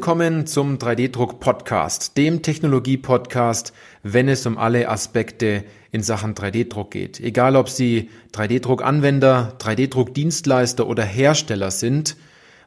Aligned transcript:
Willkommen 0.00 0.46
zum 0.46 0.78
3D-Druck-Podcast, 0.78 2.16
dem 2.16 2.40
Technologie-Podcast, 2.40 3.74
wenn 4.02 4.30
es 4.30 4.46
um 4.46 4.56
alle 4.56 4.88
Aspekte 4.88 5.62
in 5.92 6.02
Sachen 6.02 6.34
3D-Druck 6.34 6.90
geht. 6.90 7.20
Egal, 7.20 7.54
ob 7.54 7.68
Sie 7.68 8.08
3D-Druck-Anwender, 8.32 9.58
3D-Druck-Dienstleister 9.58 10.86
oder 10.86 11.04
Hersteller 11.04 11.70
sind, 11.70 12.16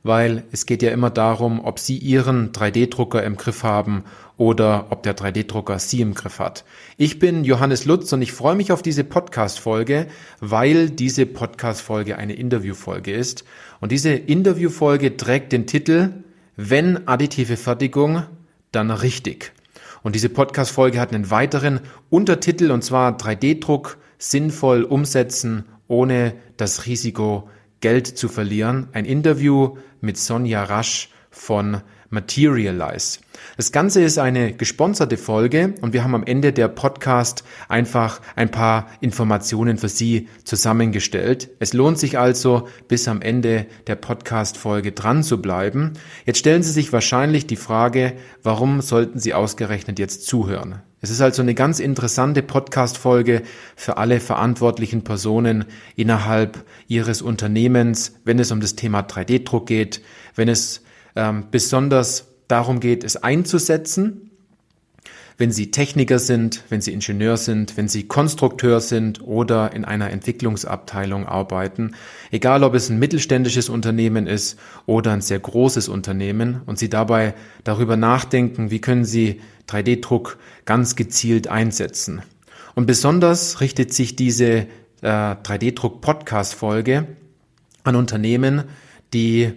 weil 0.04 0.44
es 0.52 0.68
geht 0.68 0.84
ja 0.84 0.92
immer 0.92 1.10
darum, 1.10 1.60
ob 1.66 1.80
Sie 1.80 1.98
Ihren 1.98 2.52
3D-Drucker 2.52 3.24
im 3.24 3.36
Griff 3.36 3.64
haben 3.64 4.04
oder 4.38 4.92
ob 4.92 5.02
der 5.02 5.18
3D-Drucker 5.18 5.80
Sie 5.80 6.02
im 6.02 6.14
Griff 6.14 6.38
hat. 6.38 6.66
Ich 6.98 7.18
bin 7.18 7.46
Johannes 7.46 7.86
Lutz 7.86 8.14
und 8.14 8.22
ich 8.22 8.32
freue 8.32 8.54
mich 8.54 8.72
auf 8.72 8.84
diese 8.84 9.04
Podcast-Folge, 9.04 10.06
weil 10.40 10.92
diese 10.92 11.26
Podcast-Folge 11.26 12.16
eine 12.16 12.34
Interview-Folge 12.34 13.12
ist. 13.12 13.44
Und 13.82 13.92
diese 13.92 14.12
Interview-Folge 14.12 15.18
trägt 15.18 15.52
den 15.52 15.66
Titel 15.66 16.12
wenn 16.56 17.08
additive 17.08 17.58
Fertigung, 17.58 18.24
dann 18.72 18.92
richtig. 18.92 19.54
Und 20.04 20.16
diese 20.16 20.30
Podcast-Folge 20.30 21.00
hat 21.00 21.14
einen 21.14 21.32
weiteren 21.32 21.80
Untertitel 22.10 22.72
und 22.72 22.84
zwar 22.84 23.18
3D-Druck 23.18 23.98
sinnvoll 24.18 24.84
umsetzen, 24.84 25.66
ohne 25.88 26.34
das 26.58 26.86
Risiko 26.86 27.50
Geld 27.80 28.08
zu 28.08 28.28
verlieren. 28.28 28.88
Ein 28.94 29.06
Interview 29.06 29.78
mit 30.02 30.18
Sonja 30.18 30.64
Rasch 30.64 31.10
von 31.32 31.82
Materialize. 32.14 33.20
Das 33.58 33.72
Ganze 33.72 34.04
ist 34.04 34.20
eine 34.20 34.54
gesponserte 34.54 35.18
Folge 35.18 35.74
und 35.82 35.94
wir 35.94 36.04
haben 36.04 36.16
am 36.16 36.24
Ende 36.24 36.54
der 36.54 36.68
Podcast 36.68 37.44
einfach 37.68 38.22
ein 38.36 38.52
paar 38.52 38.88
Informationen 39.02 39.78
für 39.78 39.90
Sie 39.90 40.30
zusammengestellt. 40.44 41.50
Es 41.60 41.74
lohnt 41.74 42.00
sich 42.00 42.18
also, 42.18 42.68
bis 42.88 43.08
am 43.08 43.22
Ende 43.22 43.66
der 43.88 43.96
Podcast-Folge 43.96 44.92
dran 44.92 45.24
zu 45.24 45.42
bleiben. 45.42 45.94
Jetzt 46.26 46.40
stellen 46.40 46.64
Sie 46.64 46.72
sich 46.72 46.94
wahrscheinlich 46.94 47.48
die 47.48 47.56
Frage, 47.56 48.14
warum 48.44 48.82
sollten 48.82 49.20
Sie 49.20 49.34
ausgerechnet 49.34 50.00
jetzt 50.00 50.26
zuhören? 50.28 50.82
Es 51.02 51.10
ist 51.10 51.20
also 51.20 51.42
eine 51.42 51.54
ganz 51.54 51.82
interessante 51.82 52.42
Podcast-Folge 52.42 53.42
für 53.76 53.98
alle 53.98 54.22
verantwortlichen 54.22 55.04
Personen 55.04 55.66
innerhalb 55.98 56.64
Ihres 56.88 57.22
Unternehmens, 57.22 58.14
wenn 58.24 58.40
es 58.40 58.52
um 58.52 58.62
das 58.62 58.78
Thema 58.78 59.02
3D-Druck 59.02 59.66
geht, 59.66 60.02
wenn 60.36 60.48
es 60.48 60.83
ähm, 61.16 61.46
besonders 61.52 62.28
darum 62.48 62.80
geht, 62.80 63.04
es 63.04 63.18
einzusetzen. 63.18 64.32
Wenn 65.38 65.52
Sie 65.52 65.72
Techniker 65.72 66.20
sind, 66.20 66.64
wenn 66.70 66.82
Sie 66.82 66.94
Ingenieur 66.94 67.38
sind, 67.38 67.76
wenn 67.76 67.88
Sie 67.88 68.08
Konstrukteur 68.08 68.80
sind 68.80 69.22
oder 69.22 69.74
in 69.74 69.84
einer 69.84 70.12
Entwicklungsabteilung 70.12 71.26
arbeiten, 71.26 71.96
egal 72.32 72.64
ob 72.64 72.76
es 72.76 72.90
ein 72.90 73.00
mittelständisches 73.00 73.68
Unternehmen 73.68 74.28
ist 74.28 74.60
oder 74.86 75.12
ein 75.12 75.22
sehr 75.22 75.40
großes 75.40 75.90
Unternehmen 75.90 76.62
und 76.68 76.78
Sie 76.78 76.90
dabei 76.90 77.34
darüber 77.64 77.98
nachdenken, 77.98 78.70
wie 78.70 78.80
können 78.80 79.06
Sie 79.06 79.42
3D-Druck 79.68 80.38
ganz 80.66 80.96
gezielt 80.96 81.48
einsetzen. 81.48 82.22
Und 82.76 82.86
besonders 82.86 83.60
richtet 83.60 83.92
sich 83.92 84.16
diese 84.16 84.68
äh, 85.02 85.02
3D-Druck-Podcast-Folge 85.02 87.08
an 87.84 87.96
Unternehmen, 87.96 88.66
die 89.14 89.54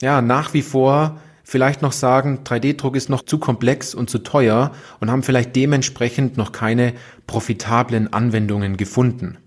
ja 0.00 0.22
nach 0.22 0.54
wie 0.54 0.62
vor 0.62 1.18
vielleicht 1.42 1.82
noch 1.82 1.92
sagen, 1.92 2.40
3D-Druck 2.44 2.94
ist 2.94 3.08
noch 3.08 3.22
zu 3.22 3.38
komplex 3.38 3.94
und 3.94 4.08
zu 4.08 4.18
teuer 4.18 4.70
und 5.00 5.10
haben 5.10 5.22
vielleicht 5.22 5.56
dementsprechend 5.56 6.36
noch 6.36 6.52
keine 6.52 6.92
profitablen 7.26 8.12
Anwendungen 8.12 8.76
gefunden. 8.76 9.38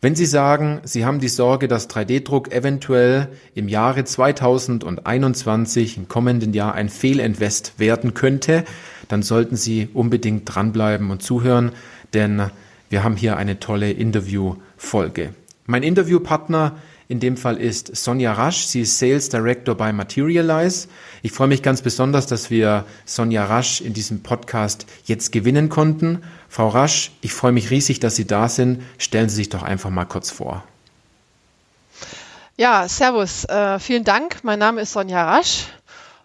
Wenn 0.00 0.16
Sie 0.16 0.26
sagen, 0.26 0.80
Sie 0.84 1.06
haben 1.06 1.20
die 1.20 1.28
Sorge, 1.28 1.68
dass 1.68 1.88
3D-Druck 1.88 2.52
eventuell 2.52 3.28
im 3.54 3.68
Jahre 3.68 4.04
2021, 4.04 5.96
im 5.96 6.08
kommenden 6.08 6.52
Jahr, 6.52 6.74
ein 6.74 6.88
Fehlinvest 6.90 7.78
werden 7.78 8.12
könnte, 8.12 8.64
dann 9.08 9.22
sollten 9.22 9.56
Sie 9.56 9.88
unbedingt 9.94 10.52
dranbleiben 10.52 11.10
und 11.10 11.22
zuhören, 11.22 11.72
denn 12.12 12.50
wir 12.90 13.02
haben 13.02 13.16
hier 13.16 13.36
eine 13.36 13.60
tolle 13.60 13.92
Interviewfolge. 13.92 15.30
Mein 15.66 15.82
Interviewpartner 15.82 16.72
in 17.08 17.20
dem 17.20 17.36
Fall 17.36 17.58
ist 17.58 17.94
Sonja 17.94 18.32
Rasch. 18.32 18.64
Sie 18.66 18.80
ist 18.80 18.98
Sales 18.98 19.28
Director 19.28 19.74
bei 19.74 19.92
Materialize. 19.92 20.88
Ich 21.22 21.32
freue 21.32 21.48
mich 21.48 21.62
ganz 21.62 21.82
besonders, 21.82 22.26
dass 22.26 22.50
wir 22.50 22.84
Sonja 23.04 23.44
Rasch 23.44 23.80
in 23.80 23.92
diesem 23.92 24.22
Podcast 24.22 24.86
jetzt 25.04 25.32
gewinnen 25.32 25.68
konnten. 25.68 26.22
Frau 26.48 26.68
Rasch, 26.68 27.12
ich 27.20 27.32
freue 27.32 27.52
mich 27.52 27.70
riesig, 27.70 28.00
dass 28.00 28.16
Sie 28.16 28.26
da 28.26 28.48
sind. 28.48 28.82
Stellen 28.98 29.28
Sie 29.28 29.36
sich 29.36 29.48
doch 29.50 29.62
einfach 29.62 29.90
mal 29.90 30.06
kurz 30.06 30.30
vor. 30.30 30.64
Ja, 32.56 32.88
Servus. 32.88 33.44
Äh, 33.44 33.78
vielen 33.80 34.04
Dank. 34.04 34.38
Mein 34.42 34.60
Name 34.60 34.80
ist 34.82 34.92
Sonja 34.92 35.24
Rasch. 35.24 35.66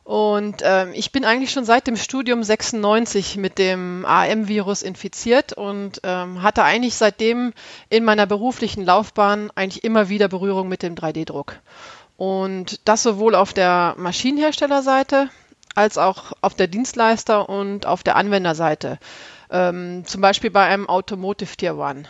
Und 0.10 0.64
ähm, 0.64 0.90
ich 0.96 1.12
bin 1.12 1.24
eigentlich 1.24 1.52
schon 1.52 1.66
seit 1.66 1.86
dem 1.86 1.96
Studium 1.96 2.42
96 2.42 3.38
mit 3.38 3.60
dem 3.60 4.06
AM-Virus 4.08 4.82
infiziert 4.82 5.54
und 5.54 6.02
ähm, 6.02 6.42
hatte 6.42 6.64
eigentlich 6.64 6.96
seitdem 6.96 7.54
in 7.92 8.04
meiner 8.04 8.26
beruflichen 8.26 8.84
Laufbahn 8.84 9.52
eigentlich 9.54 9.84
immer 9.84 10.10
wieder 10.10 10.28
Berührung 10.28 10.68
mit 10.68 10.82
dem 10.82 10.96
3D-Druck. 10.96 11.58
Und 12.18 12.80
das 12.88 13.04
sowohl 13.04 13.36
auf 13.36 13.54
der 13.54 13.94
Maschinenherstellerseite 14.00 15.30
als 15.76 16.00
auch 16.00 16.32
auf 16.42 16.56
der 16.56 16.68
Dienstleister- 16.68 17.48
und 17.48 17.86
auf 17.86 18.02
der 18.02 18.16
Anwenderseite. 18.16 18.98
Ähm, 19.52 20.06
zum 20.08 20.22
Beispiel 20.22 20.50
bei 20.50 20.66
einem 20.66 20.90
Automotive 20.90 21.56
Tier 21.56 21.78
One. 21.78 22.06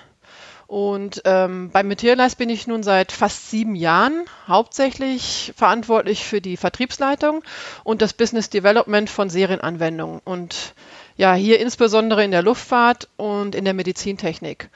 Und 0.70 1.24
ähm, 1.26 1.72
bei 1.72 1.82
Materialize 1.82 2.36
bin 2.36 2.48
ich 2.52 2.68
nun 2.68 2.84
seit 2.84 3.12
fast 3.12 3.50
sieben 3.50 3.74
Jahren 3.74 4.26
hauptsächlich 4.48 5.52
verantwortlich 5.58 6.24
für 6.24 6.42
die 6.42 6.58
Vertriebsleitung 6.58 7.44
und 7.84 8.04
das 8.04 8.14
Business 8.14 8.52
Development 8.52 9.10
von 9.10 9.32
Serienanwendungen. 9.32 10.22
Und 10.24 10.76
ja, 11.18 11.34
hier 11.34 11.60
insbesondere 11.60 12.24
in 12.24 12.30
der 12.30 12.44
Luftfahrt 12.44 13.10
und 13.18 13.56
in 13.56 13.66
der 13.66 13.74
Medizintechnik. 13.74 14.70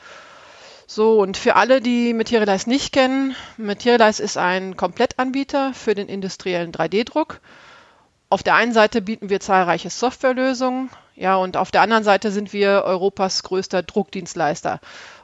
So, 0.88 1.22
und 1.22 1.38
für 1.38 1.56
alle, 1.58 1.80
die 1.80 2.16
Materialize 2.16 2.68
nicht 2.68 2.92
kennen, 2.92 3.36
Materialize 3.58 4.24
ist 4.24 4.36
ein 4.36 4.76
Komplettanbieter 4.76 5.76
für 5.76 5.94
den 5.94 6.09
industriellen 6.09 6.72
3D-Druck. 6.72 7.40
Auf 8.32 8.42
der 8.42 8.56
einen 8.56 8.74
Seite 8.74 9.03
bieten 9.03 9.30
wir 9.30 9.40
zahlreiche 9.40 9.92
Softwarelösungen, 9.92 10.90
ja, 11.16 11.36
und 11.36 11.58
auf 11.58 11.70
der 11.70 11.82
anderen 11.82 12.03
Seite 12.03 12.32
sind 12.32 12.53
wir 12.53 12.84
Europas 12.86 13.44
größter 13.44 13.84
Druckdienstleister. 13.84 14.80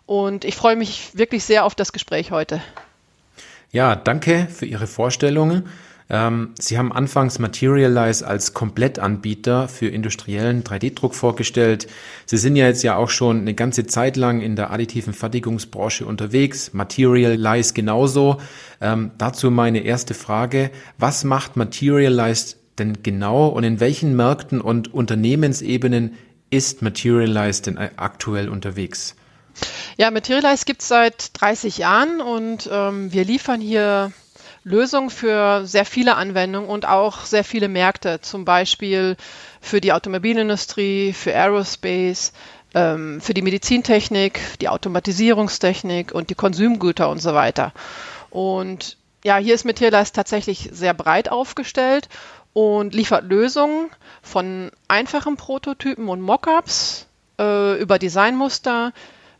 Und 0.09 0.43
ich 0.43 0.55
freue 0.55 0.75
mich 0.75 1.11
wirklich 1.13 1.43
sehr 1.43 1.65
auf 1.65 1.75
das 1.75 1.93
Gespräch 1.93 2.31
heute. 2.31 2.63
Ja, 3.71 3.95
danke 3.95 4.47
für 4.51 4.65
Ihre 4.65 4.87
Vorstellungen. 4.87 5.69
Ähm, 6.09 6.55
Sie 6.59 6.79
haben 6.79 6.91
anfangs 6.91 7.37
Materialize 7.37 8.25
als 8.25 8.55
Komplettanbieter 8.55 9.67
für 9.67 9.87
industriellen 9.87 10.63
3D-Druck 10.63 11.13
vorgestellt. 11.13 11.85
Sie 12.25 12.37
sind 12.37 12.55
ja 12.55 12.65
jetzt 12.65 12.81
ja 12.81 12.95
auch 12.95 13.11
schon 13.11 13.41
eine 13.41 13.53
ganze 13.53 13.85
Zeit 13.85 14.17
lang 14.17 14.41
in 14.41 14.55
der 14.55 14.71
additiven 14.71 15.13
Fertigungsbranche 15.13 16.07
unterwegs. 16.07 16.73
Materialize 16.73 17.75
genauso. 17.75 18.41
Ähm, 18.81 19.11
dazu 19.19 19.51
meine 19.51 19.81
erste 19.81 20.15
Frage. 20.15 20.71
Was 20.97 21.23
macht 21.23 21.55
Materialize 21.55 22.55
denn 22.79 23.03
genau 23.03 23.49
und 23.49 23.63
in 23.63 23.79
welchen 23.79 24.15
Märkten 24.15 24.59
und 24.59 24.91
Unternehmensebenen 24.91 26.15
ist 26.49 26.81
Materialize 26.81 27.61
denn 27.61 27.77
aktuell 27.77 28.49
unterwegs? 28.49 29.15
Ja, 29.99 30.11
Materialize 30.11 30.63
gibt 30.63 30.81
es 30.81 30.87
seit 30.87 31.41
30 31.41 31.79
Jahren 31.79 32.21
und 32.21 32.69
ähm, 32.71 33.11
wir 33.11 33.25
liefern 33.25 33.59
hier 33.59 34.13
Lösungen 34.63 35.09
für 35.09 35.65
sehr 35.65 35.83
viele 35.83 36.15
Anwendungen 36.15 36.69
und 36.69 36.87
auch 36.87 37.25
sehr 37.25 37.43
viele 37.43 37.67
Märkte, 37.67 38.21
zum 38.21 38.45
Beispiel 38.45 39.17
für 39.59 39.81
die 39.81 39.91
Automobilindustrie, 39.91 41.11
für 41.11 41.35
Aerospace, 41.35 42.31
ähm, 42.75 43.19
für 43.19 43.33
die 43.33 43.41
Medizintechnik, 43.41 44.39
die 44.61 44.69
Automatisierungstechnik 44.69 46.13
und 46.13 46.29
die 46.29 46.35
Konsumgüter 46.35 47.09
und 47.09 47.21
so 47.21 47.33
weiter. 47.33 47.73
Und 48.29 48.95
ja, 49.25 49.35
hier 49.35 49.53
ist 49.53 49.65
Materialize 49.65 50.13
tatsächlich 50.13 50.69
sehr 50.71 50.93
breit 50.93 51.29
aufgestellt 51.29 52.07
und 52.53 52.93
liefert 52.93 53.25
Lösungen 53.25 53.89
von 54.21 54.71
einfachen 54.87 55.35
Prototypen 55.35 56.07
und 56.07 56.21
Mockups 56.21 57.05
äh, 57.37 57.77
über 57.81 57.99
Designmuster 57.99 58.93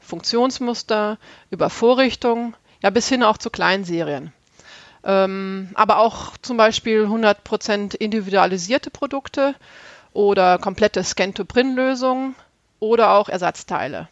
Funktionsmuster, 0.10 1.18
über 1.50 1.70
Vorrichtung, 1.70 2.56
ja 2.82 2.90
bis 2.90 3.08
hin 3.08 3.24
auch 3.24 3.38
zu 3.38 3.50
Kleinserien. 3.50 4.34
Ähm, 5.04 5.70
aber 5.76 6.00
auch 6.00 6.36
zum 6.38 6.58
Beispiel 6.58 7.06
100% 7.06 7.96
individualisierte 7.96 8.90
Produkte 8.90 9.56
oder 10.12 10.58
komplette 10.58 11.04
Scan-to-Print-Lösungen 11.04 12.36
oder 12.80 13.12
auch 13.14 13.30
Ersatzteile. 13.30 14.10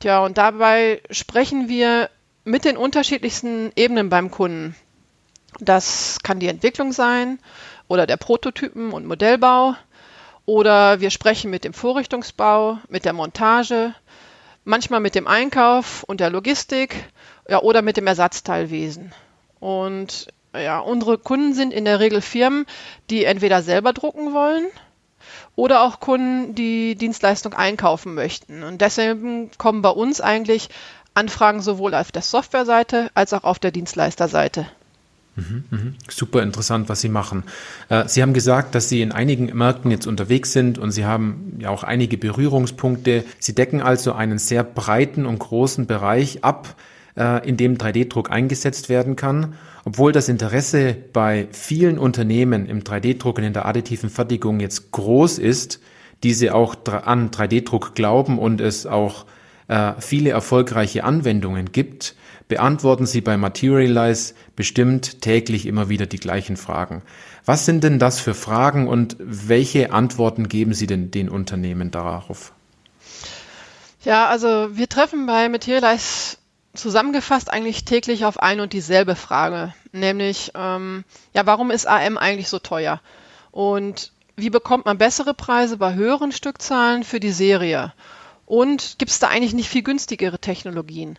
Tja, 0.00 0.24
und 0.24 0.38
dabei 0.38 1.02
sprechen 1.10 1.68
wir 1.68 2.10
mit 2.44 2.64
den 2.64 2.76
unterschiedlichsten 2.76 3.70
Ebenen 3.76 4.08
beim 4.08 4.30
Kunden. 4.30 4.74
Das 5.60 6.18
kann 6.22 6.40
die 6.40 6.48
Entwicklung 6.48 6.92
sein 6.92 7.38
oder 7.86 8.06
der 8.06 8.16
Prototypen- 8.16 8.92
und 8.92 9.06
Modellbau 9.06 9.76
oder 10.44 11.00
wir 11.00 11.10
sprechen 11.10 11.50
mit 11.50 11.64
dem 11.64 11.72
Vorrichtungsbau, 11.72 12.78
mit 12.88 13.04
der 13.04 13.12
Montage, 13.12 13.94
manchmal 14.64 15.00
mit 15.00 15.14
dem 15.14 15.26
Einkauf 15.26 16.02
und 16.04 16.20
der 16.20 16.30
Logistik 16.30 17.10
ja, 17.48 17.60
oder 17.60 17.82
mit 17.82 17.96
dem 17.96 18.06
Ersatzteilwesen. 18.06 19.12
Und 19.60 20.28
ja, 20.54 20.78
unsere 20.78 21.18
Kunden 21.18 21.54
sind 21.54 21.72
in 21.72 21.84
der 21.84 22.00
Regel 22.00 22.20
Firmen, 22.20 22.66
die 23.10 23.24
entweder 23.24 23.62
selber 23.62 23.92
drucken 23.92 24.32
wollen 24.32 24.66
oder 25.56 25.82
auch 25.82 26.00
Kunden, 26.00 26.54
die 26.54 26.94
Dienstleistung 26.94 27.54
einkaufen 27.54 28.14
möchten. 28.14 28.62
Und 28.62 28.80
deswegen 28.80 29.50
kommen 29.58 29.82
bei 29.82 29.90
uns 29.90 30.20
eigentlich 30.20 30.68
Anfragen 31.14 31.60
sowohl 31.60 31.94
auf 31.94 32.12
der 32.12 32.22
Softwareseite 32.22 33.10
als 33.14 33.32
auch 33.32 33.44
auf 33.44 33.58
der 33.58 33.70
Dienstleisterseite. 33.70 34.66
Super 36.08 36.42
interessant, 36.42 36.88
was 36.88 37.00
Sie 37.00 37.08
machen. 37.08 37.44
Äh, 37.88 38.06
Sie 38.06 38.20
haben 38.20 38.34
gesagt, 38.34 38.74
dass 38.74 38.88
Sie 38.88 39.00
in 39.00 39.12
einigen 39.12 39.46
Märkten 39.56 39.90
jetzt 39.90 40.06
unterwegs 40.06 40.52
sind 40.52 40.78
und 40.78 40.90
Sie 40.90 41.06
haben 41.06 41.56
ja 41.58 41.70
auch 41.70 41.84
einige 41.84 42.18
Berührungspunkte. 42.18 43.24
Sie 43.38 43.54
decken 43.54 43.80
also 43.80 44.12
einen 44.12 44.38
sehr 44.38 44.62
breiten 44.62 45.24
und 45.24 45.38
großen 45.38 45.86
Bereich 45.86 46.44
ab, 46.44 46.76
äh, 47.16 47.48
in 47.48 47.56
dem 47.56 47.78
3D-Druck 47.78 48.30
eingesetzt 48.30 48.90
werden 48.90 49.16
kann. 49.16 49.54
Obwohl 49.84 50.12
das 50.12 50.28
Interesse 50.28 50.96
bei 51.12 51.48
vielen 51.50 51.98
Unternehmen 51.98 52.66
im 52.66 52.84
3D-Druck 52.84 53.38
und 53.38 53.44
in 53.44 53.52
der 53.52 53.66
additiven 53.66 54.10
Fertigung 54.10 54.60
jetzt 54.60 54.92
groß 54.92 55.38
ist, 55.38 55.80
diese 56.22 56.54
auch 56.54 56.76
an 56.86 57.30
3D-Druck 57.30 57.94
glauben 57.94 58.38
und 58.38 58.60
es 58.60 58.86
auch 58.86 59.24
äh, 59.68 59.92
viele 59.98 60.30
erfolgreiche 60.30 61.04
Anwendungen 61.04 61.72
gibt, 61.72 62.14
beantworten 62.52 63.06
Sie 63.06 63.22
bei 63.22 63.38
Materialize 63.38 64.34
bestimmt 64.56 65.22
täglich 65.22 65.64
immer 65.64 65.88
wieder 65.88 66.04
die 66.04 66.18
gleichen 66.18 66.58
Fragen. 66.58 67.00
Was 67.46 67.64
sind 67.64 67.82
denn 67.82 67.98
das 67.98 68.20
für 68.20 68.34
Fragen 68.34 68.88
und 68.88 69.16
welche 69.18 69.90
Antworten 69.90 70.50
geben 70.50 70.74
Sie 70.74 70.86
denn 70.86 71.10
den 71.10 71.30
Unternehmen 71.30 71.90
darauf? 71.90 72.52
Ja, 74.04 74.26
also 74.26 74.76
wir 74.76 74.86
treffen 74.86 75.24
bei 75.24 75.48
Materialize 75.48 76.36
zusammengefasst 76.74 77.50
eigentlich 77.50 77.86
täglich 77.86 78.26
auf 78.26 78.38
ein 78.38 78.60
und 78.60 78.74
dieselbe 78.74 79.16
Frage, 79.16 79.72
nämlich 79.92 80.52
ähm, 80.54 81.04
ja, 81.32 81.46
warum 81.46 81.70
ist 81.70 81.88
AM 81.88 82.18
eigentlich 82.18 82.50
so 82.50 82.58
teuer? 82.58 83.00
Und 83.50 84.12
wie 84.36 84.50
bekommt 84.50 84.84
man 84.84 84.98
bessere 84.98 85.32
Preise 85.32 85.78
bei 85.78 85.94
höheren 85.94 86.32
Stückzahlen 86.32 87.02
für 87.02 87.18
die 87.18 87.32
Serie? 87.32 87.94
Und 88.44 88.96
gibt 88.98 89.10
es 89.10 89.20
da 89.20 89.28
eigentlich 89.28 89.54
nicht 89.54 89.70
viel 89.70 89.82
günstigere 89.82 90.38
Technologien? 90.38 91.18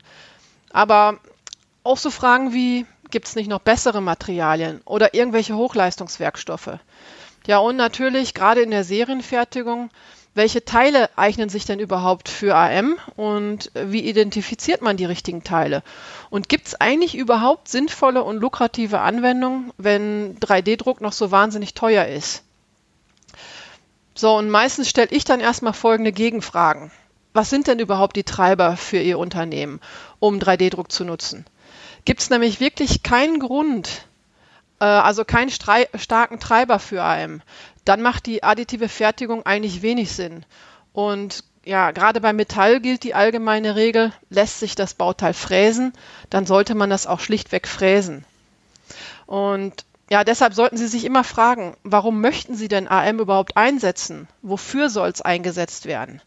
Aber 0.73 1.19
auch 1.83 1.97
so 1.97 2.11
Fragen 2.11 2.53
wie, 2.53 2.85
gibt 3.09 3.27
es 3.27 3.35
nicht 3.35 3.47
noch 3.47 3.61
bessere 3.61 4.01
Materialien 4.01 4.81
oder 4.83 5.13
irgendwelche 5.13 5.55
Hochleistungswerkstoffe? 5.55 6.79
Ja, 7.47 7.59
und 7.59 7.77
natürlich 7.77 8.33
gerade 8.33 8.61
in 8.61 8.71
der 8.71 8.83
Serienfertigung 8.83 9.89
welche 10.35 10.65
Teile 10.65 11.09
eignen 11.15 11.49
sich 11.49 11.65
denn 11.65 11.79
überhaupt 11.79 12.27
für 12.27 12.55
AM 12.55 12.97
und 13.15 13.71
wie 13.75 14.01
identifiziert 14.01 14.81
man 14.81 14.97
die 14.97 15.05
richtigen 15.05 15.43
Teile? 15.43 15.83
Und 16.31 16.49
gibt 16.49 16.67
es 16.67 16.81
eigentlich 16.81 17.15
überhaupt 17.15 17.67
sinnvolle 17.67 18.23
und 18.23 18.37
lukrative 18.37 18.99
Anwendungen, 18.99 19.71
wenn 19.77 20.39
3D-Druck 20.39 21.01
noch 21.01 21.13
so 21.13 21.29
wahnsinnig 21.29 21.75
teuer 21.75 22.05
ist? 22.07 22.43
So, 24.15 24.35
und 24.35 24.49
meistens 24.49 24.89
stelle 24.89 25.09
ich 25.11 25.23
dann 25.23 25.39
erstmal 25.39 25.73
folgende 25.73 26.11
Gegenfragen. 26.11 26.91
Was 27.33 27.49
sind 27.49 27.67
denn 27.67 27.79
überhaupt 27.79 28.15
die 28.15 28.23
Treiber 28.23 28.77
für 28.77 28.99
Ihr 28.99 29.17
Unternehmen, 29.17 29.81
um 30.19 30.39
3D-Druck 30.39 30.91
zu 30.91 31.03
nutzen? 31.03 31.45
Gibt 32.05 32.21
es 32.21 32.29
nämlich 32.29 32.59
wirklich 32.59 33.01
keinen 33.01 33.39
Grund, 33.39 34.05
äh, 34.79 34.85
also 34.85 35.25
keinen 35.25 35.49
starken 35.49 36.39
Treiber 36.39 36.79
für 36.79 37.01
AM, 37.03 37.41
dann 37.85 38.01
macht 38.01 38.27
die 38.27 38.43
additive 38.43 38.87
Fertigung 38.87 39.45
eigentlich 39.45 39.81
wenig 39.81 40.11
Sinn. 40.11 40.45
Und 40.93 41.43
ja, 41.65 41.91
gerade 41.91 42.21
bei 42.21 42.33
Metall 42.33 42.81
gilt 42.81 43.03
die 43.03 43.15
allgemeine 43.15 43.75
Regel, 43.75 44.11
lässt 44.29 44.59
sich 44.59 44.75
das 44.75 44.93
Bauteil 44.93 45.33
fräsen, 45.33 45.93
dann 46.29 46.45
sollte 46.45 46.75
man 46.75 46.89
das 46.89 47.07
auch 47.07 47.19
schlichtweg 47.19 47.67
fräsen. 47.67 48.25
Und 49.25 49.85
ja, 50.09 50.23
deshalb 50.23 50.53
sollten 50.53 50.77
Sie 50.77 50.87
sich 50.87 51.05
immer 51.05 51.23
fragen, 51.23 51.75
warum 51.83 52.21
möchten 52.21 52.55
Sie 52.55 52.67
denn 52.67 52.89
AM 52.89 53.19
überhaupt 53.19 53.57
einsetzen? 53.57 54.27
Wofür 54.41 54.89
soll 54.89 55.09
es 55.09 55.21
eingesetzt 55.21 55.85
werden? 55.85 56.21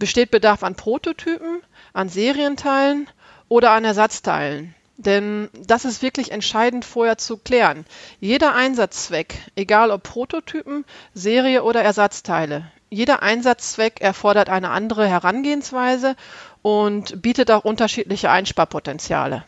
Besteht 0.00 0.30
Bedarf 0.30 0.62
an 0.64 0.76
Prototypen, 0.76 1.60
an 1.92 2.08
Serienteilen 2.08 3.06
oder 3.48 3.72
an 3.72 3.84
Ersatzteilen? 3.84 4.74
Denn 4.96 5.50
das 5.66 5.84
ist 5.84 6.02
wirklich 6.02 6.32
entscheidend 6.32 6.86
vorher 6.86 7.18
zu 7.18 7.36
klären. 7.36 7.84
Jeder 8.18 8.54
Einsatzzweck, 8.54 9.34
egal 9.56 9.90
ob 9.90 10.02
Prototypen, 10.02 10.86
Serie 11.12 11.62
oder 11.64 11.82
Ersatzteile, 11.82 12.64
jeder 12.88 13.22
Einsatzzweck 13.22 14.00
erfordert 14.00 14.48
eine 14.48 14.70
andere 14.70 15.06
Herangehensweise 15.06 16.16
und 16.62 17.20
bietet 17.20 17.50
auch 17.50 17.64
unterschiedliche 17.64 18.30
Einsparpotenziale. 18.30 19.44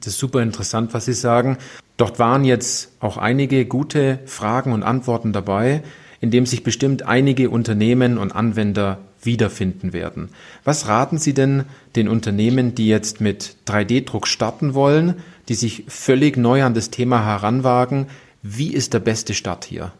Das 0.00 0.14
ist 0.14 0.18
super 0.18 0.40
interessant, 0.40 0.94
was 0.94 1.04
Sie 1.04 1.12
sagen. 1.12 1.58
Dort 1.98 2.18
waren 2.18 2.44
jetzt 2.44 2.92
auch 3.00 3.18
einige 3.18 3.66
gute 3.66 4.20
Fragen 4.24 4.72
und 4.72 4.82
Antworten 4.82 5.34
dabei, 5.34 5.82
in 6.20 6.30
dem 6.30 6.46
sich 6.46 6.64
bestimmt 6.64 7.02
einige 7.02 7.50
Unternehmen 7.50 8.16
und 8.16 8.32
Anwender 8.32 8.98
wiederfinden 9.26 9.92
werden. 9.92 10.30
Was 10.64 10.88
raten 10.88 11.18
Sie 11.18 11.34
denn 11.34 11.64
den 11.94 12.08
Unternehmen, 12.08 12.74
die 12.74 12.88
jetzt 12.88 13.20
mit 13.20 13.56
3D-Druck 13.66 14.26
starten 14.26 14.74
wollen, 14.74 15.22
die 15.48 15.54
sich 15.54 15.84
völlig 15.88 16.36
neu 16.36 16.62
an 16.64 16.74
das 16.74 16.90
Thema 16.90 17.24
heranwagen? 17.24 18.06
Wie 18.42 18.72
ist 18.72 18.94
der 18.94 19.00
beste 19.00 19.34
Start 19.34 19.64
hier? 19.64 19.92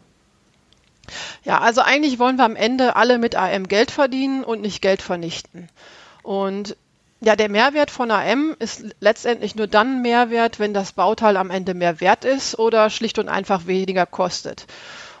Ja, 1.43 1.59
also 1.59 1.81
eigentlich 1.81 2.19
wollen 2.19 2.37
wir 2.37 2.45
am 2.45 2.55
Ende 2.55 2.95
alle 2.95 3.17
mit 3.17 3.35
AM 3.35 3.67
Geld 3.67 3.91
verdienen 3.91 4.43
und 4.43 4.61
nicht 4.61 4.81
Geld 4.81 5.01
vernichten. 5.01 5.69
Und 6.23 6.75
ja, 7.19 7.35
der 7.35 7.49
Mehrwert 7.49 7.89
von 7.89 8.11
AM 8.11 8.55
ist 8.59 8.83
letztendlich 8.99 9.55
nur 9.55 9.67
dann 9.67 10.01
Mehrwert, 10.01 10.59
wenn 10.59 10.73
das 10.73 10.91
Bauteil 10.91 11.37
am 11.37 11.49
Ende 11.49 11.73
mehr 11.73 11.99
wert 11.99 12.25
ist 12.25 12.59
oder 12.59 12.89
schlicht 12.89 13.17
und 13.17 13.29
einfach 13.29 13.65
weniger 13.65 14.05
kostet. 14.05 14.67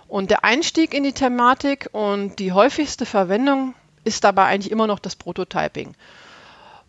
Und 0.07 0.29
der 0.29 0.43
Einstieg 0.43 0.93
in 0.93 1.03
die 1.03 1.13
Thematik 1.13 1.89
und 1.91 2.39
die 2.39 2.51
häufigste 2.51 3.05
Verwendung 3.05 3.73
ist 4.07 4.23
dabei 4.23 4.45
eigentlich 4.45 4.71
immer 4.71 4.87
noch 4.87 4.99
das 4.99 5.15
Prototyping. 5.15 5.93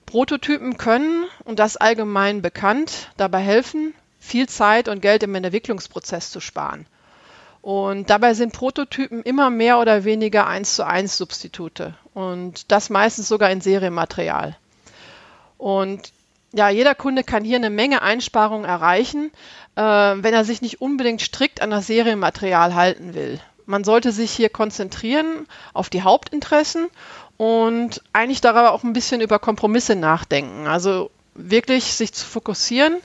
Prototypen 0.06 0.78
können, 0.78 1.26
und 1.44 1.58
das 1.58 1.76
allgemein 1.76 2.40
bekannt, 2.40 3.10
dabei 3.18 3.40
helfen, 3.40 3.92
viel 4.18 4.48
Zeit 4.48 4.88
und 4.88 5.02
Geld 5.02 5.22
im 5.22 5.34
Entwicklungsprozess 5.34 6.30
zu 6.30 6.40
sparen. 6.40 6.86
Und 7.60 8.08
dabei 8.08 8.34
sind 8.34 8.52
Prototypen 8.52 9.22
immer 9.22 9.50
mehr 9.50 9.78
oder 9.78 10.04
weniger 10.04 10.46
eins 10.46 10.76
zu 10.76 10.86
eins 10.86 11.18
Substitute 11.18 11.94
und 12.14 12.70
das 12.72 12.88
meistens 12.88 13.28
sogar 13.28 13.50
in 13.50 13.60
Serienmaterial. 13.60 14.56
Und 15.58 16.12
ja, 16.52 16.70
jeder 16.70 16.94
Kunde 16.94 17.24
kann 17.24 17.44
hier 17.44 17.56
eine 17.56 17.68
Menge 17.68 18.00
Einsparungen 18.00 18.64
erreichen, 18.64 19.30
äh, 19.74 19.82
wenn 19.82 20.32
er 20.32 20.44
sich 20.44 20.62
nicht 20.62 20.80
unbedingt 20.80 21.20
strikt 21.20 21.60
an 21.60 21.70
das 21.70 21.86
Serienmaterial 21.86 22.74
halten 22.74 23.14
will. 23.14 23.40
Man 23.68 23.84
sollte 23.84 24.12
sich 24.12 24.30
hier 24.30 24.48
konzentrieren 24.48 25.46
auf 25.74 25.90
die 25.90 26.00
Hauptinteressen 26.00 26.88
und 27.36 28.02
eigentlich 28.14 28.40
darüber 28.40 28.72
auch 28.72 28.82
ein 28.82 28.94
bisschen 28.94 29.20
über 29.20 29.38
Kompromisse 29.38 29.94
nachdenken. 29.94 30.66
Also 30.66 31.10
wirklich 31.34 31.92
sich 31.92 32.14
zu 32.14 32.24
fokussieren 32.24 32.96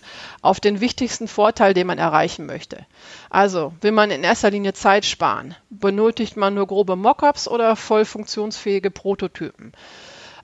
auf 0.41 0.61
den 0.61 0.79
wichtigsten 0.79 1.27
Vorteil, 1.27 1.73
den 1.73 1.85
man 1.87 1.97
erreichen 1.97 2.45
möchte. 2.45 2.85
Also 3.29 3.73
will 3.81 3.91
man 3.91 4.09
in 4.09 4.23
erster 4.23 4.51
Linie 4.51 4.71
Zeit 4.71 5.03
sparen? 5.05 5.53
Benötigt 5.69 6.37
man 6.37 6.53
nur 6.53 6.67
grobe 6.67 6.95
Mockups 6.95 7.49
oder 7.49 7.75
voll 7.75 8.05
funktionsfähige 8.05 8.89
Prototypen? 8.89 9.73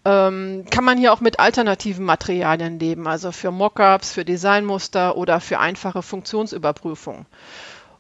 Ähm, 0.04 0.66
kann 0.70 0.84
man 0.84 0.98
hier 0.98 1.14
auch 1.14 1.22
mit 1.22 1.40
alternativen 1.40 2.04
Materialien 2.04 2.78
leben, 2.78 3.08
also 3.08 3.32
für 3.32 3.52
Mockups, 3.52 4.12
für 4.12 4.26
Designmuster 4.26 5.16
oder 5.16 5.40
für 5.40 5.60
einfache 5.60 6.02
Funktionsüberprüfungen? 6.02 7.26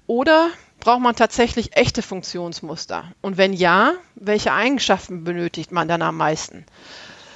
Oder 0.05 0.49
braucht 0.79 1.01
man 1.01 1.15
tatsächlich 1.15 1.75
echte 1.75 2.01
Funktionsmuster? 2.01 3.12
Und 3.21 3.38
wenn 3.38 3.53
ja, 3.53 3.93
welche 4.15 4.53
Eigenschaften 4.53 5.24
benötigt 5.24 5.71
man 5.71 5.88
dann 5.88 6.01
am 6.01 6.17
meisten? 6.17 6.65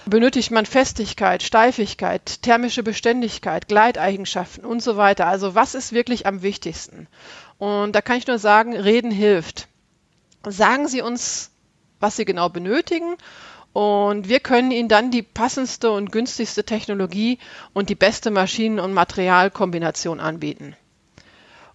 Benötigt 0.06 0.52
man 0.52 0.66
Festigkeit, 0.66 1.44
Steifigkeit, 1.44 2.42
thermische 2.42 2.84
Beständigkeit, 2.84 3.68
Gleiteigenschaften 3.68 4.66
und 4.66 4.82
so 4.82 4.98
weiter? 4.98 5.28
Also 5.28 5.56
was 5.56 5.76
ist 5.76 5.94
wirklich 5.94 6.26
am 6.26 6.42
wichtigsten? 6.42 7.08
Und 7.58 7.94
da 7.94 8.02
kann 8.02 8.18
ich 8.18 8.28
nur 8.28 8.40
sagen, 8.40 8.76
reden 8.76 9.12
hilft. 9.12 9.68
Sagen 10.46 10.88
Sie 10.90 11.02
uns, 11.02 11.52
was 12.02 12.18
Sie 12.18 12.26
genau 12.26 12.50
benötigen 12.50 13.16
und 13.72 14.28
wir 14.28 14.40
können 14.40 14.72
Ihnen 14.72 14.90
dann 14.90 15.10
die 15.10 15.24
passendste 15.24 15.92
und 15.92 16.12
günstigste 16.12 16.64
Technologie 16.64 17.40
und 17.74 17.90
die 17.90 17.96
beste 17.96 18.30
Maschinen- 18.30 18.80
und 18.80 18.94
Materialkombination 18.94 20.20
anbieten. 20.20 20.76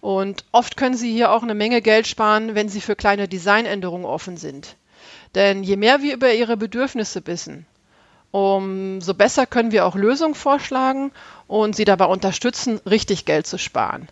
Und 0.01 0.45
oft 0.51 0.77
können 0.77 0.95
Sie 0.95 1.11
hier 1.11 1.31
auch 1.31 1.43
eine 1.43 1.55
Menge 1.55 1.81
Geld 1.81 2.07
sparen, 2.07 2.55
wenn 2.55 2.69
Sie 2.69 2.81
für 2.81 2.95
kleine 2.95 3.27
Designänderungen 3.27 4.05
offen 4.05 4.37
sind. 4.37 4.75
Denn 5.35 5.63
je 5.63 5.75
mehr 5.75 6.01
wir 6.01 6.13
über 6.13 6.33
Ihre 6.33 6.57
Bedürfnisse 6.57 7.25
wissen, 7.27 7.65
umso 8.31 9.13
besser 9.13 9.45
können 9.45 9.71
wir 9.71 9.85
auch 9.85 9.95
Lösungen 9.95 10.35
vorschlagen 10.35 11.11
und 11.47 11.75
Sie 11.75 11.85
dabei 11.85 12.05
unterstützen, 12.05 12.79
richtig 12.89 13.25
Geld 13.25 13.45
zu 13.45 13.57
sparen. 13.57 14.07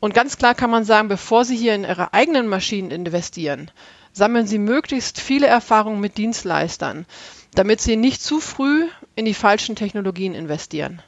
Und 0.00 0.12
ganz 0.12 0.36
klar 0.36 0.54
kann 0.54 0.70
man 0.70 0.84
sagen, 0.84 1.08
bevor 1.08 1.44
Sie 1.44 1.56
hier 1.56 1.74
in 1.74 1.84
Ihre 1.84 2.12
eigenen 2.12 2.46
Maschinen 2.46 2.90
investieren, 2.90 3.70
sammeln 4.12 4.46
Sie 4.46 4.58
möglichst 4.58 5.20
viele 5.20 5.46
Erfahrungen 5.46 6.00
mit 6.00 6.18
Dienstleistern, 6.18 7.06
damit 7.54 7.80
Sie 7.80 7.96
nicht 7.96 8.22
zu 8.22 8.40
früh 8.40 8.86
in 9.14 9.24
die 9.24 9.34
falschen 9.34 9.76
Technologien 9.76 10.34
investieren. 10.34 11.02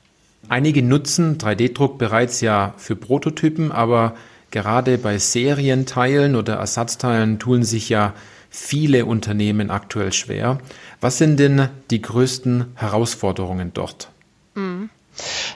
Einige 0.49 0.83
nutzen 0.83 1.39
3D-Druck 1.39 1.99
bereits 1.99 2.41
ja 2.41 2.75
für 2.77 2.95
Prototypen, 2.97 3.73
aber 3.73 4.17
gerade 4.51 4.97
bei 4.99 5.19
Serienteilen 5.19 6.37
oder 6.37 6.55
Ersatzteilen 6.55 7.39
tun 7.39 7.65
sich 7.65 7.89
ja 7.89 8.15
viele 8.49 9.07
Unternehmen 9.07 9.71
aktuell 9.71 10.13
schwer. 10.13 10.59
Was 11.01 11.19
sind 11.19 11.39
denn 11.39 11.69
die 11.91 12.01
größten 12.01 12.73
Herausforderungen 12.77 13.73
dort? 13.75 14.09
Mhm. 14.55 14.89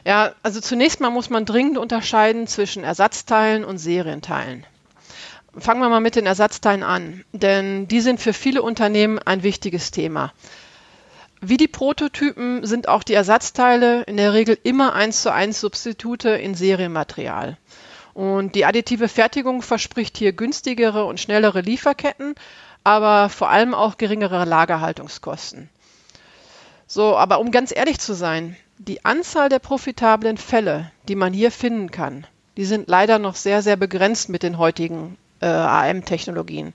Ja, 0.05 0.33
also 0.43 0.61
zunächst 0.61 1.01
mal 1.01 1.11
muss 1.11 1.31
man 1.31 1.45
dringend 1.45 1.79
unterscheiden 1.79 2.47
zwischen 2.47 2.83
Ersatzteilen 2.83 3.65
und 3.65 3.79
Serienteilen. 3.79 4.65
Fangen 5.57 5.81
wir 5.81 5.89
mal 5.89 6.01
mit 6.01 6.17
den 6.17 6.27
Ersatzteilen 6.27 6.83
an, 6.83 7.25
denn 7.33 7.89
die 7.89 8.01
sind 8.01 8.21
für 8.21 8.33
viele 8.33 8.63
Unternehmen 8.63 9.19
ein 9.19 9.43
wichtiges 9.43 9.91
Thema. 9.91 10.33
Wie 11.41 11.57
die 11.57 11.69
Prototypen 11.69 12.67
sind 12.67 12.89
auch 12.89 13.03
die 13.03 13.15
Ersatzteile 13.15 14.03
in 14.03 14.19
der 14.19 14.35
Regel 14.35 14.59
immer 14.63 14.95
eins 14.95 15.23
zu 15.23 15.33
eins 15.33 15.61
Substitute 15.61 16.31
in 16.31 16.55
Serienmaterial. 16.55 17.57
Und 18.13 18.55
die 18.55 18.67
additive 18.67 19.09
Fertigung 19.09 19.63
verspricht 19.63 20.19
hier 20.19 20.33
günstigere 20.33 21.07
und 21.07 21.19
schnellere 21.19 21.63
Lieferketten, 21.63 22.35
aber 22.85 23.31
vor 23.31 23.49
allem 23.49 23.73
auch 23.73 23.97
geringere 23.97 24.45
Lagerhaltungskosten. 24.45 25.71
So, 26.87 27.17
aber 27.17 27.41
um 27.41 27.51
ganz 27.51 27.75
ehrlich 27.75 28.01
zu 28.01 28.15
sein, 28.15 28.57
die 28.77 29.05
Anzahl 29.05 29.49
der 29.49 29.61
profitablen 29.61 30.37
Fälle, 30.37 30.91
die 31.09 31.15
man 31.15 31.33
hier 31.33 31.51
finden 31.51 31.91
kann, 31.91 32.27
die 32.57 32.65
sind 32.65 32.89
leider 32.89 33.19
noch 33.19 33.37
sehr, 33.37 33.63
sehr 33.63 33.77
begrenzt 33.77 34.29
mit 34.29 34.43
den 34.43 34.59
heutigen 34.59 35.17
äh, 35.41 35.47
AM-Technologien. 35.47 36.75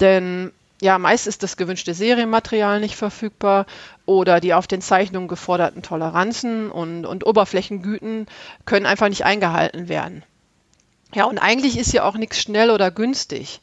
Denn 0.00 0.52
ja, 0.82 0.98
meist 0.98 1.28
ist 1.28 1.44
das 1.44 1.56
gewünschte 1.56 1.94
Serienmaterial 1.94 2.80
nicht 2.80 2.96
verfügbar 2.96 3.66
oder 4.04 4.40
die 4.40 4.52
auf 4.52 4.66
den 4.66 4.80
Zeichnungen 4.80 5.28
geforderten 5.28 5.82
Toleranzen 5.82 6.72
und, 6.72 7.06
und 7.06 7.24
Oberflächengüten 7.24 8.26
können 8.64 8.86
einfach 8.86 9.08
nicht 9.08 9.24
eingehalten 9.24 9.88
werden. 9.88 10.24
Ja, 11.14 11.26
und 11.26 11.38
eigentlich 11.38 11.78
ist 11.78 11.92
hier 11.92 12.04
auch 12.04 12.16
nichts 12.16 12.40
schnell 12.40 12.70
oder 12.70 12.90
günstig. 12.90 13.60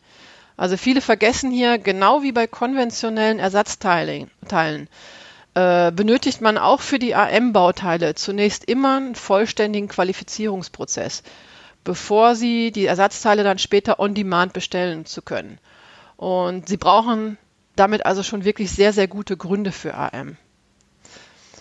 Also 0.55 0.77
viele 0.77 1.01
vergessen 1.01 1.51
hier, 1.51 1.77
genau 1.77 2.23
wie 2.23 2.31
bei 2.31 2.47
konventionellen 2.47 3.39
Ersatzteilen, 3.39 4.29
äh, 5.55 5.91
benötigt 5.91 6.39
man 6.39 6.57
auch 6.57 6.79
für 6.79 6.99
die 6.99 7.15
AM-Bauteile 7.15 8.15
zunächst 8.15 8.63
immer 8.63 8.95
einen 8.95 9.15
vollständigen 9.15 9.89
Qualifizierungsprozess, 9.89 11.23
bevor 11.83 12.35
sie 12.35 12.71
die 12.71 12.85
Ersatzteile 12.85 13.43
dann 13.43 13.57
später 13.57 13.99
on 13.99 14.13
demand 14.13 14.53
bestellen 14.53 15.05
zu 15.05 15.21
können. 15.21 15.59
Und 16.19 16.67
sie 16.67 16.75
brauchen 16.75 17.38
damit 17.77 18.05
also 18.05 18.23
schon 18.23 18.43
wirklich 18.43 18.71
sehr, 18.71 18.91
sehr 18.91 19.07
gute 19.07 19.38
Gründe 19.38 19.71
für 19.71 19.93
AM. 19.93 20.35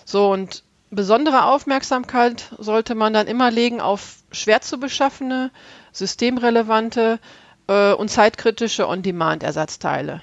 So, 0.05 0.33
und 0.33 0.65
besondere 0.91 1.45
Aufmerksamkeit 1.45 2.53
sollte 2.59 2.97
man 2.97 3.13
dann 3.13 3.29
immer 3.29 3.53
legen 3.53 3.81
auf 3.81 4.17
schwer 4.33 4.61
zu 4.61 4.81
beschaffene, 4.81 5.53
systemrelevante 5.93 7.21
äh, 7.69 7.93
und 7.93 8.09
zeitkritische 8.09 8.89
On-Demand-Ersatzteile. 8.89 10.23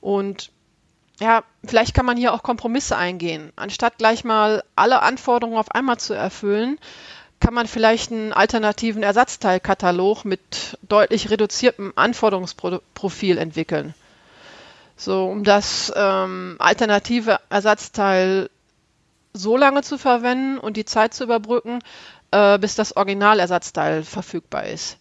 Und 0.00 0.50
ja, 1.20 1.44
vielleicht 1.62 1.92
kann 1.92 2.06
man 2.06 2.16
hier 2.16 2.32
auch 2.32 2.42
Kompromisse 2.42 2.96
eingehen. 2.96 3.52
Anstatt 3.54 3.98
gleich 3.98 4.24
mal 4.24 4.64
alle 4.76 5.02
Anforderungen 5.02 5.58
auf 5.58 5.72
einmal 5.72 5.98
zu 5.98 6.14
erfüllen, 6.14 6.78
kann 7.40 7.54
man 7.54 7.66
vielleicht 7.66 8.10
einen 8.10 8.32
alternativen 8.32 9.02
Ersatzteilkatalog 9.02 10.24
mit 10.24 10.78
deutlich 10.82 11.30
reduziertem 11.30 11.92
Anforderungsprofil 11.94 13.38
entwickeln. 13.38 13.94
So, 14.96 15.26
um 15.26 15.44
das 15.44 15.92
ähm, 15.94 16.56
alternative 16.58 17.38
Ersatzteil 17.50 18.50
so 19.32 19.56
lange 19.56 19.82
zu 19.82 19.98
verwenden 19.98 20.58
und 20.58 20.76
die 20.76 20.84
Zeit 20.84 21.14
zu 21.14 21.24
überbrücken, 21.24 21.78
äh, 22.32 22.58
bis 22.58 22.74
das 22.74 22.96
Originalersatzteil 22.96 24.02
verfügbar 24.02 24.66
ist. 24.66 24.96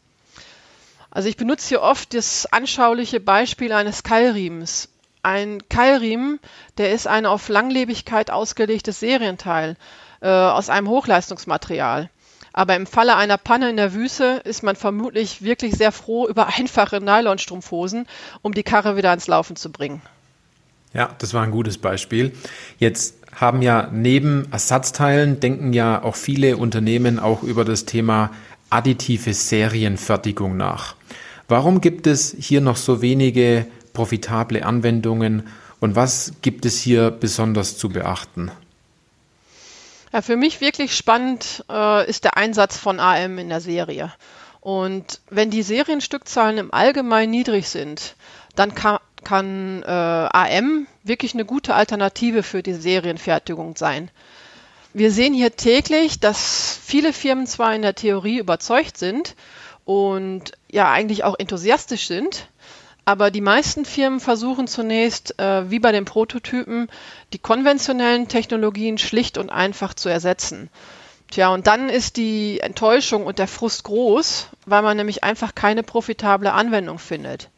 Also 1.10 1.30
ich 1.30 1.38
benutze 1.38 1.70
hier 1.70 1.82
oft 1.82 2.14
das 2.14 2.46
anschauliche 2.52 3.20
Beispiel 3.20 3.72
eines 3.72 4.04
Keilriemens. 4.04 4.90
Ein 5.24 5.68
Keilriemen, 5.68 6.40
der 6.78 6.92
ist 6.92 7.08
ein 7.08 7.26
auf 7.26 7.50
Langlebigkeit 7.50 8.30
ausgelegtes 8.30 9.00
Serienteil 9.00 9.78
äh, 10.22 10.30
aus 10.30 10.70
einem 10.70 10.88
Hochleistungsmaterial. 10.90 12.10
Aber 12.58 12.76
im 12.76 12.88
Falle 12.88 13.16
einer 13.18 13.38
Panne 13.38 13.70
in 13.70 13.78
der 13.78 13.94
Wüste 13.94 14.42
ist 14.44 14.64
man 14.64 14.76
vermutlich 14.76 15.44
wirklich 15.44 15.76
sehr 15.76 15.92
froh 15.92 16.28
über 16.28 16.48
einfache 16.58 17.00
Nylonstrumpfhosen, 17.00 18.08
um 18.42 18.52
die 18.52 18.64
Karre 18.64 18.98
wieder 18.98 19.12
ans 19.12 19.28
Laufen 19.28 19.56
zu 19.56 19.72
bringen. 19.72 20.02
Ja, 20.92 21.12
das 21.20 21.36
war 21.36 21.44
ein 21.44 21.52
gutes 21.52 21.78
Beispiel. 21.78 22.34
Jetzt 22.80 23.14
haben 23.36 23.62
ja 23.62 23.90
neben 23.94 24.52
Ersatzteilen 24.52 25.40
denken 25.40 25.72
ja 25.72 26.02
auch 26.02 26.16
viele 26.16 26.58
Unternehmen 26.58 27.20
auch 27.20 27.44
über 27.44 27.64
das 27.64 27.86
Thema 27.86 28.32
additive 28.72 29.36
Serienfertigung 29.36 30.58
nach. 30.58 30.96
Warum 31.48 31.80
gibt 31.80 32.08
es 32.08 32.36
hier 32.40 32.62
noch 32.62 32.78
so 32.78 33.04
wenige 33.04 33.68
profitable 33.94 34.66
Anwendungen 34.66 35.44
und 35.80 35.96
was 35.96 36.34
gibt 36.42 36.66
es 36.66 36.80
hier 36.80 37.12
besonders 37.12 37.78
zu 37.78 37.90
beachten? 37.90 38.50
Ja, 40.14 40.22
für 40.22 40.38
mich 40.38 40.62
wirklich 40.62 40.96
spannend 40.96 41.66
äh, 41.70 42.10
ist 42.10 42.24
der 42.24 42.38
Einsatz 42.38 42.78
von 42.78 43.00
AM 43.00 43.38
in 43.40 43.50
der 43.50 43.62
Serie. 43.62 44.14
Und 44.62 45.20
wenn 45.30 45.50
die 45.50 45.64
Serienstückzahlen 45.64 46.58
im 46.58 46.74
Allgemeinen 46.74 47.32
niedrig 47.32 47.70
sind, 47.70 48.16
dann 48.56 48.74
kann, 48.74 49.00
kann 49.24 49.84
äh, 49.84 49.88
AM 49.88 50.88
wirklich 51.04 51.34
eine 51.34 51.46
gute 51.46 51.76
Alternative 51.76 52.44
für 52.44 52.64
die 52.64 52.74
Serienfertigung 52.74 53.76
sein. 53.76 54.10
Wir 54.94 55.12
sehen 55.12 55.34
hier 55.34 55.56
täglich, 55.56 56.20
dass 56.20 56.80
viele 56.84 57.14
Firmen 57.14 57.46
zwar 57.46 57.76
in 57.76 57.82
der 57.82 57.94
Theorie 57.96 58.40
überzeugt 58.40 58.98
sind 58.98 59.36
und 59.86 60.54
ja 60.70 60.92
eigentlich 60.92 61.24
auch 61.24 61.36
enthusiastisch 61.38 62.08
sind, 62.08 62.48
aber 63.08 63.32
die 63.32 63.40
meisten 63.40 63.86
Firmen 63.86 64.20
versuchen 64.20 64.68
zunächst, 64.68 65.40
äh, 65.40 65.72
wie 65.72 65.80
bei 65.80 65.94
den 65.94 66.04
Prototypen, 66.04 66.90
die 67.32 67.40
konventionellen 67.40 68.28
Technologien 68.28 68.98
schlicht 68.98 69.38
und 69.38 69.50
einfach 69.50 69.94
zu 69.94 70.10
ersetzen. 70.10 70.70
Tja, 71.32 71.48
und 71.48 71.68
dann 71.68 71.88
ist 71.88 72.18
die 72.18 72.60
Enttäuschung 72.60 73.26
und 73.26 73.40
der 73.40 73.48
Frust 73.48 73.86
groß, 73.86 74.48
weil 74.66 74.82
man 74.82 74.98
nämlich 74.98 75.24
einfach 75.24 75.56
keine 75.56 75.84
profitable 75.84 76.52
Anwendung 76.52 77.00
findet. 77.00 77.50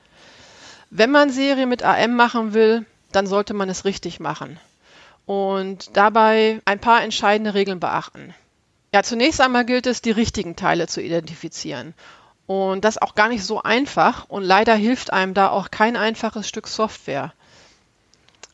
Wenn 0.92 1.10
man 1.10 1.32
Serie 1.32 1.66
mit 1.66 1.82
AM 1.82 2.16
machen 2.16 2.54
will, 2.54 2.86
dann 3.12 3.26
sollte 3.26 3.56
man 3.56 3.70
es 3.70 3.86
richtig 3.86 4.20
machen 4.20 4.60
und 5.26 5.98
dabei 5.98 6.62
ein 6.66 6.78
paar 6.78 7.02
entscheidende 7.02 7.56
Regeln 7.56 7.80
beachten. 7.80 8.36
Ja, 8.94 9.02
zunächst 9.02 9.42
einmal 9.42 9.66
gilt 9.66 9.88
es, 9.88 10.04
die 10.04 10.12
richtigen 10.12 10.56
Teile 10.56 10.86
zu 10.86 11.02
identifizieren. 11.02 11.96
Und 12.50 12.84
das 12.84 12.98
auch 12.98 13.14
gar 13.14 13.30
nicht 13.30 13.44
so 13.44 13.62
einfach 13.62 14.28
und 14.28 14.42
leider 14.42 14.74
hilft 14.74 15.14
einem 15.14 15.36
da 15.36 15.52
auch 15.52 15.70
kein 15.70 15.96
einfaches 15.96 16.50
Stück 16.50 16.68
Software. 16.68 17.32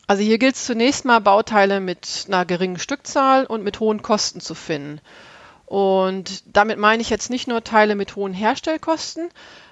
Also 0.06 0.22
hier 0.22 0.36
gilt 0.36 0.54
es 0.54 0.66
zunächst 0.66 1.06
mal 1.06 1.22
Bauteile 1.22 1.80
mit 1.80 2.26
einer 2.28 2.44
geringen 2.44 2.78
Stückzahl 2.78 3.46
und 3.46 3.64
mit 3.64 3.80
hohen 3.80 4.02
Kosten 4.02 4.42
zu 4.42 4.54
finden. 4.54 5.00
Und 5.64 6.42
damit 6.54 6.78
meine 6.78 7.00
ich 7.00 7.08
jetzt 7.08 7.30
nicht 7.30 7.48
nur 7.48 7.64
Teile 7.64 7.94
mit 7.94 8.16
hohen 8.16 8.34
Herstellkosten, 8.34 9.30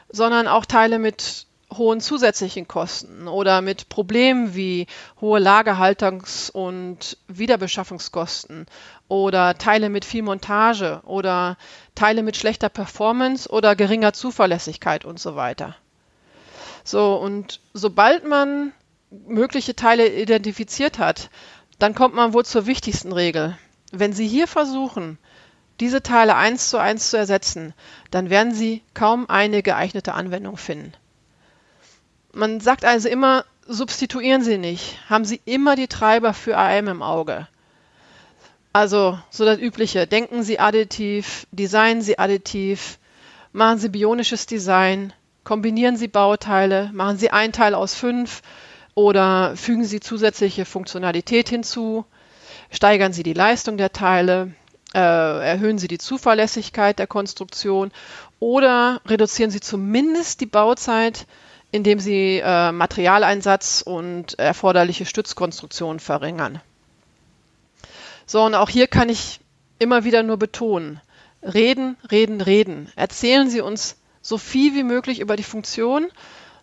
sondern 0.08 0.48
auch 0.48 0.64
Teile 0.64 0.98
mit 0.98 1.46
hohen 1.76 2.00
zusätzlichen 2.00 2.66
Kosten 2.66 3.28
oder 3.28 3.60
mit 3.60 3.90
Problemen 3.90 4.54
wie 4.54 4.86
hohe 5.20 5.38
Lagerhaltungs- 5.38 6.50
und 6.50 7.18
Wiederbeschaffungskosten 7.28 8.64
oder 9.08 9.56
Teile 9.58 9.88
mit 9.88 10.04
viel 10.04 10.22
Montage 10.22 11.00
oder 11.04 11.56
Teile 11.94 12.22
mit 12.22 12.36
schlechter 12.36 12.68
Performance 12.68 13.48
oder 13.48 13.76
geringer 13.76 14.12
Zuverlässigkeit 14.12 15.04
und 15.04 15.20
so 15.20 15.36
weiter. 15.36 15.76
So, 16.84 17.14
und 17.16 17.60
sobald 17.72 18.26
man 18.26 18.72
mögliche 19.10 19.74
Teile 19.76 20.08
identifiziert 20.08 20.98
hat, 20.98 21.30
dann 21.78 21.94
kommt 21.94 22.14
man 22.14 22.32
wohl 22.32 22.44
zur 22.44 22.66
wichtigsten 22.66 23.12
Regel. 23.12 23.56
Wenn 23.92 24.12
Sie 24.12 24.26
hier 24.26 24.46
versuchen, 24.46 25.18
diese 25.80 26.02
Teile 26.02 26.36
eins 26.36 26.70
zu 26.70 26.78
eins 26.78 27.10
zu 27.10 27.16
ersetzen, 27.16 27.74
dann 28.10 28.30
werden 28.30 28.54
Sie 28.54 28.82
kaum 28.92 29.28
eine 29.28 29.62
geeignete 29.62 30.14
Anwendung 30.14 30.56
finden. 30.56 30.92
Man 32.32 32.60
sagt 32.60 32.84
also 32.84 33.08
immer, 33.08 33.44
substituieren 33.66 34.42
Sie 34.42 34.58
nicht. 34.58 34.98
Haben 35.08 35.24
Sie 35.24 35.40
immer 35.44 35.76
die 35.76 35.88
Treiber 35.88 36.34
für 36.34 36.56
AM 36.56 36.88
im 36.88 37.02
Auge. 37.02 37.48
Also 38.74 39.16
so 39.30 39.44
das 39.44 39.60
Übliche. 39.60 40.08
Denken 40.08 40.42
Sie 40.42 40.58
additiv, 40.58 41.46
designen 41.52 42.02
Sie 42.02 42.18
additiv, 42.18 42.98
machen 43.52 43.78
Sie 43.78 43.88
bionisches 43.88 44.46
Design, 44.46 45.12
kombinieren 45.44 45.96
Sie 45.96 46.08
Bauteile, 46.08 46.90
machen 46.92 47.16
Sie 47.16 47.30
ein 47.30 47.52
Teil 47.52 47.74
aus 47.74 47.94
fünf 47.94 48.42
oder 48.94 49.56
fügen 49.56 49.84
Sie 49.84 50.00
zusätzliche 50.00 50.64
Funktionalität 50.64 51.48
hinzu, 51.48 52.04
steigern 52.72 53.12
Sie 53.12 53.22
die 53.22 53.32
Leistung 53.32 53.76
der 53.76 53.92
Teile, 53.92 54.54
äh, 54.92 54.98
erhöhen 54.98 55.78
Sie 55.78 55.86
die 55.86 55.98
Zuverlässigkeit 55.98 56.98
der 56.98 57.06
Konstruktion 57.06 57.92
oder 58.40 59.00
reduzieren 59.06 59.52
Sie 59.52 59.60
zumindest 59.60 60.40
die 60.40 60.46
Bauzeit 60.46 61.26
indem 61.70 61.98
sie 61.98 62.38
äh, 62.38 62.70
Materialeinsatz 62.70 63.82
und 63.84 64.38
erforderliche 64.38 65.06
Stützkonstruktionen 65.06 65.98
verringern. 65.98 66.60
So, 68.26 68.42
und 68.42 68.54
auch 68.54 68.68
hier 68.68 68.86
kann 68.86 69.08
ich 69.08 69.40
immer 69.78 70.04
wieder 70.04 70.22
nur 70.22 70.38
betonen. 70.38 71.00
Reden, 71.42 71.96
reden, 72.10 72.40
reden. 72.40 72.90
Erzählen 72.96 73.50
Sie 73.50 73.60
uns 73.60 73.96
so 74.22 74.38
viel 74.38 74.74
wie 74.74 74.84
möglich 74.84 75.20
über 75.20 75.36
die 75.36 75.42
Funktion, 75.42 76.06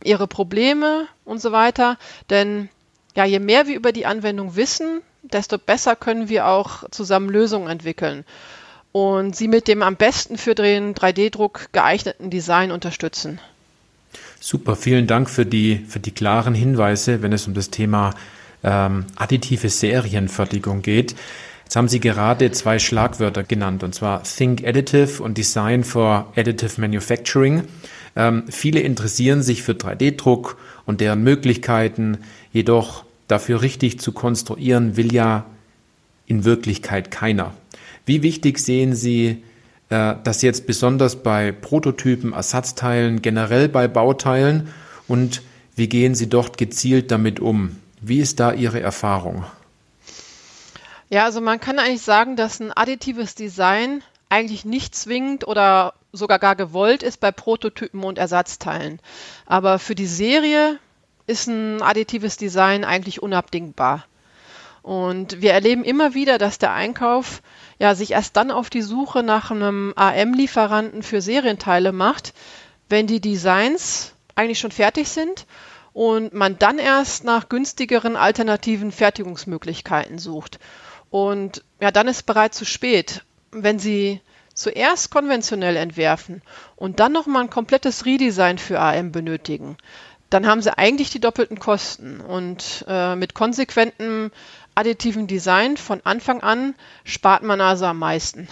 Ihre 0.03 0.27
Probleme 0.27 1.07
und 1.25 1.39
so 1.39 1.51
weiter. 1.51 1.97
Denn 2.29 2.69
ja, 3.15 3.25
je 3.25 3.39
mehr 3.39 3.67
wir 3.67 3.75
über 3.75 3.91
die 3.91 4.05
Anwendung 4.05 4.55
wissen, 4.55 5.01
desto 5.21 5.57
besser 5.57 5.95
können 5.95 6.29
wir 6.29 6.47
auch 6.47 6.89
zusammen 6.89 7.29
Lösungen 7.29 7.69
entwickeln 7.69 8.25
und 8.91 9.35
sie 9.35 9.47
mit 9.47 9.67
dem 9.67 9.83
am 9.83 9.95
besten 9.95 10.37
für 10.37 10.55
den 10.55 10.93
3D-Druck 10.93 11.69
geeigneten 11.71 12.29
Design 12.29 12.71
unterstützen. 12.71 13.39
Super, 14.39 14.75
vielen 14.75 15.07
Dank 15.07 15.29
für 15.29 15.45
die, 15.45 15.85
für 15.87 15.99
die 15.99 16.11
klaren 16.11 16.53
Hinweise, 16.53 17.21
wenn 17.21 17.31
es 17.31 17.47
um 17.47 17.53
das 17.53 17.69
Thema 17.69 18.13
ähm, 18.63 19.05
additive 19.15 19.69
Serienfertigung 19.69 20.81
geht. 20.81 21.15
Jetzt 21.71 21.77
haben 21.77 21.87
Sie 21.87 22.01
gerade 22.01 22.51
zwei 22.51 22.79
Schlagwörter 22.79 23.43
genannt, 23.43 23.81
und 23.81 23.95
zwar 23.95 24.23
Think 24.23 24.67
Additive 24.67 25.23
und 25.23 25.37
Design 25.37 25.85
for 25.85 26.29
Additive 26.35 26.81
Manufacturing. 26.81 27.63
Ähm, 28.17 28.43
viele 28.49 28.81
interessieren 28.81 29.41
sich 29.41 29.63
für 29.63 29.71
3D-Druck 29.71 30.57
und 30.85 30.99
deren 30.99 31.23
Möglichkeiten, 31.23 32.17
jedoch 32.51 33.05
dafür 33.29 33.61
richtig 33.61 34.01
zu 34.01 34.11
konstruieren, 34.11 34.97
will 34.97 35.13
ja 35.13 35.45
in 36.25 36.43
Wirklichkeit 36.43 37.09
keiner. 37.09 37.53
Wie 38.05 38.21
wichtig 38.21 38.59
sehen 38.59 38.93
Sie 38.93 39.41
äh, 39.87 40.15
das 40.25 40.41
jetzt 40.41 40.67
besonders 40.67 41.23
bei 41.23 41.53
Prototypen, 41.53 42.33
Ersatzteilen, 42.33 43.21
generell 43.21 43.69
bei 43.69 43.87
Bauteilen 43.87 44.67
und 45.07 45.41
wie 45.77 45.87
gehen 45.87 46.15
Sie 46.15 46.27
dort 46.27 46.57
gezielt 46.57 47.11
damit 47.11 47.39
um? 47.39 47.77
Wie 48.01 48.19
ist 48.19 48.41
da 48.41 48.51
Ihre 48.51 48.81
Erfahrung? 48.81 49.45
Ja, 51.11 51.25
also 51.25 51.41
man 51.41 51.59
kann 51.59 51.77
eigentlich 51.77 52.03
sagen, 52.03 52.37
dass 52.37 52.61
ein 52.61 52.71
additives 52.71 53.35
Design 53.35 54.01
eigentlich 54.29 54.63
nicht 54.63 54.95
zwingend 54.95 55.45
oder 55.45 55.93
sogar 56.13 56.39
gar 56.39 56.55
gewollt 56.55 57.03
ist 57.03 57.19
bei 57.19 57.33
Prototypen 57.33 58.01
und 58.05 58.17
Ersatzteilen. 58.17 59.01
Aber 59.45 59.77
für 59.77 59.93
die 59.93 60.07
Serie 60.07 60.79
ist 61.27 61.47
ein 61.47 61.81
additives 61.81 62.37
Design 62.37 62.85
eigentlich 62.85 63.21
unabdingbar. 63.21 64.05
Und 64.83 65.41
wir 65.41 65.51
erleben 65.51 65.83
immer 65.83 66.13
wieder, 66.13 66.37
dass 66.37 66.59
der 66.59 66.71
Einkauf 66.71 67.41
ja 67.77 67.93
sich 67.93 68.11
erst 68.11 68.37
dann 68.37 68.49
auf 68.49 68.69
die 68.69 68.81
Suche 68.81 69.21
nach 69.21 69.51
einem 69.51 69.91
AM-Lieferanten 69.97 71.03
für 71.03 71.21
Serienteile 71.21 71.91
macht, 71.91 72.33
wenn 72.87 73.05
die 73.05 73.19
Designs 73.19 74.13
eigentlich 74.35 74.59
schon 74.59 74.71
fertig 74.71 75.09
sind 75.09 75.45
und 75.91 76.33
man 76.33 76.57
dann 76.57 76.79
erst 76.79 77.25
nach 77.25 77.49
günstigeren 77.49 78.15
alternativen 78.15 78.93
Fertigungsmöglichkeiten 78.93 80.19
sucht. 80.19 80.57
Und 81.11 81.63
ja, 81.79 81.91
dann 81.91 82.07
ist 82.07 82.25
bereits 82.25 82.57
zu 82.57 82.65
spät. 82.65 83.23
Wenn 83.51 83.77
Sie 83.77 84.21
zuerst 84.53 85.11
konventionell 85.11 85.75
entwerfen 85.75 86.41
und 86.75 86.99
dann 86.99 87.11
nochmal 87.11 87.43
ein 87.43 87.49
komplettes 87.49 88.05
Redesign 88.05 88.57
für 88.57 88.79
AM 88.79 89.11
benötigen, 89.11 89.77
dann 90.29 90.47
haben 90.47 90.61
Sie 90.61 90.75
eigentlich 90.75 91.09
die 91.09 91.19
doppelten 91.19 91.59
Kosten. 91.59 92.21
Und 92.21 92.85
äh, 92.87 93.15
mit 93.15 93.33
konsequentem 93.33 94.31
additiven 94.73 95.27
Design 95.27 95.77
von 95.77 96.01
Anfang 96.05 96.41
an 96.41 96.75
spart 97.03 97.43
man 97.43 97.61
also 97.61 97.85
am 97.85 97.99
meisten. 97.99 98.47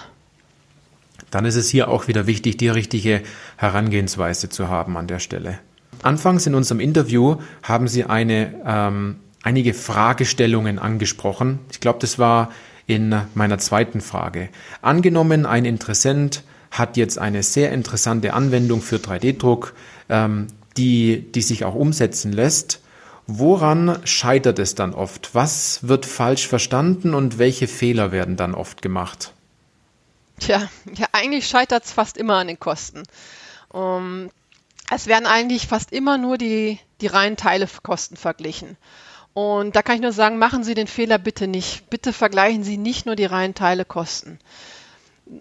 Dann 1.31 1.45
ist 1.45 1.55
es 1.55 1.69
hier 1.69 1.87
auch 1.87 2.07
wieder 2.07 2.27
wichtig, 2.27 2.57
die 2.57 2.69
richtige 2.69 3.21
Herangehensweise 3.55 4.49
zu 4.49 4.67
haben 4.67 4.97
an 4.97 5.07
der 5.07 5.19
Stelle. 5.19 5.59
Anfangs 6.01 6.45
in 6.45 6.55
unserem 6.55 6.79
Interview 6.79 7.37
haben 7.63 7.87
Sie 7.87 8.03
eine, 8.03 8.53
ähm, 8.65 9.19
einige 9.43 9.73
Fragestellungen 9.73 10.79
angesprochen. 10.79 11.59
Ich 11.71 11.79
glaube, 11.79 11.99
das 11.99 12.19
war 12.19 12.51
in 12.87 13.15
meiner 13.35 13.57
zweiten 13.59 14.01
Frage. 14.01 14.49
Angenommen, 14.81 15.45
ein 15.45 15.65
Interessent 15.65 16.43
hat 16.71 16.97
jetzt 16.97 17.17
eine 17.17 17.43
sehr 17.43 17.71
interessante 17.71 18.33
Anwendung 18.33 18.81
für 18.81 18.97
3D-Druck, 18.97 19.73
ähm, 20.09 20.47
die, 20.77 21.31
die 21.31 21.41
sich 21.41 21.65
auch 21.65 21.75
umsetzen 21.75 22.31
lässt. 22.31 22.81
Woran 23.27 23.99
scheitert 24.05 24.57
es 24.59 24.75
dann 24.75 24.93
oft? 24.93 25.35
Was 25.35 25.87
wird 25.87 26.05
falsch 26.05 26.47
verstanden 26.47 27.13
und 27.13 27.37
welche 27.37 27.67
Fehler 27.67 28.11
werden 28.11 28.37
dann 28.37 28.55
oft 28.55 28.81
gemacht? 28.81 29.33
Tja, 30.39 30.67
ja, 30.95 31.07
eigentlich 31.11 31.47
scheitert 31.47 31.85
es 31.85 31.91
fast 31.91 32.17
immer 32.17 32.37
an 32.37 32.47
den 32.47 32.59
Kosten. 32.59 33.03
Um, 33.71 34.31
es 34.89 35.05
werden 35.05 35.27
eigentlich 35.27 35.67
fast 35.67 35.91
immer 35.91 36.17
nur 36.17 36.39
die, 36.39 36.79
die 37.01 37.07
reinen 37.07 37.37
Teilekosten 37.37 38.17
verglichen. 38.17 38.77
Und 39.39 39.77
da 39.77 39.83
kann 39.83 39.95
ich 39.95 40.01
nur 40.01 40.11
sagen, 40.11 40.37
machen 40.37 40.65
Sie 40.65 40.73
den 40.73 40.87
Fehler 40.87 41.17
bitte 41.17 41.47
nicht. 41.47 41.89
Bitte 41.89 42.11
vergleichen 42.11 42.65
Sie 42.65 42.75
nicht 42.75 43.05
nur 43.05 43.15
die 43.15 43.23
reinen 43.23 43.55
Teilekosten. 43.55 44.37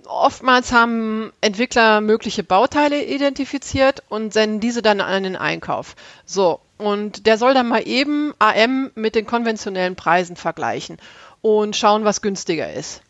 Oftmals 0.07 0.71
haben 0.71 1.33
Entwickler 1.41 2.01
mögliche 2.01 2.45
Bauteile 2.45 3.03
identifiziert 3.03 4.05
und 4.09 4.33
senden 4.33 4.61
diese 4.61 4.83
dann 4.83 5.01
an 5.01 5.25
den 5.25 5.35
Einkauf. 5.35 5.97
So, 6.25 6.61
und 6.77 7.27
der 7.27 7.39
soll 7.39 7.55
dann 7.55 7.67
mal 7.67 7.89
eben 7.89 8.35
AM 8.39 8.93
mit 8.95 9.17
den 9.17 9.27
konventionellen 9.27 9.97
Preisen 9.97 10.37
vergleichen 10.37 10.99
und 11.43 11.75
schauen, 11.75 12.05
was 12.05 12.23
günstiger 12.23 12.73
ist. 12.73 13.03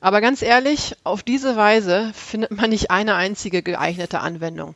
Aber 0.00 0.20
ganz 0.20 0.42
ehrlich, 0.42 0.94
auf 1.04 1.22
diese 1.22 1.56
Weise 1.56 2.12
findet 2.12 2.50
man 2.50 2.68
nicht 2.68 2.90
eine 2.90 3.14
einzige 3.14 3.62
geeignete 3.62 4.20
Anwendung. 4.20 4.74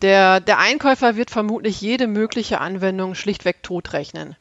Der, 0.00 0.38
der 0.38 0.58
Einkäufer 0.58 1.16
wird 1.16 1.32
vermutlich 1.32 1.80
jede 1.80 2.06
mögliche 2.06 2.60
Anwendung 2.60 3.16
schlichtweg 3.16 3.64
totrechnen. 3.64 4.36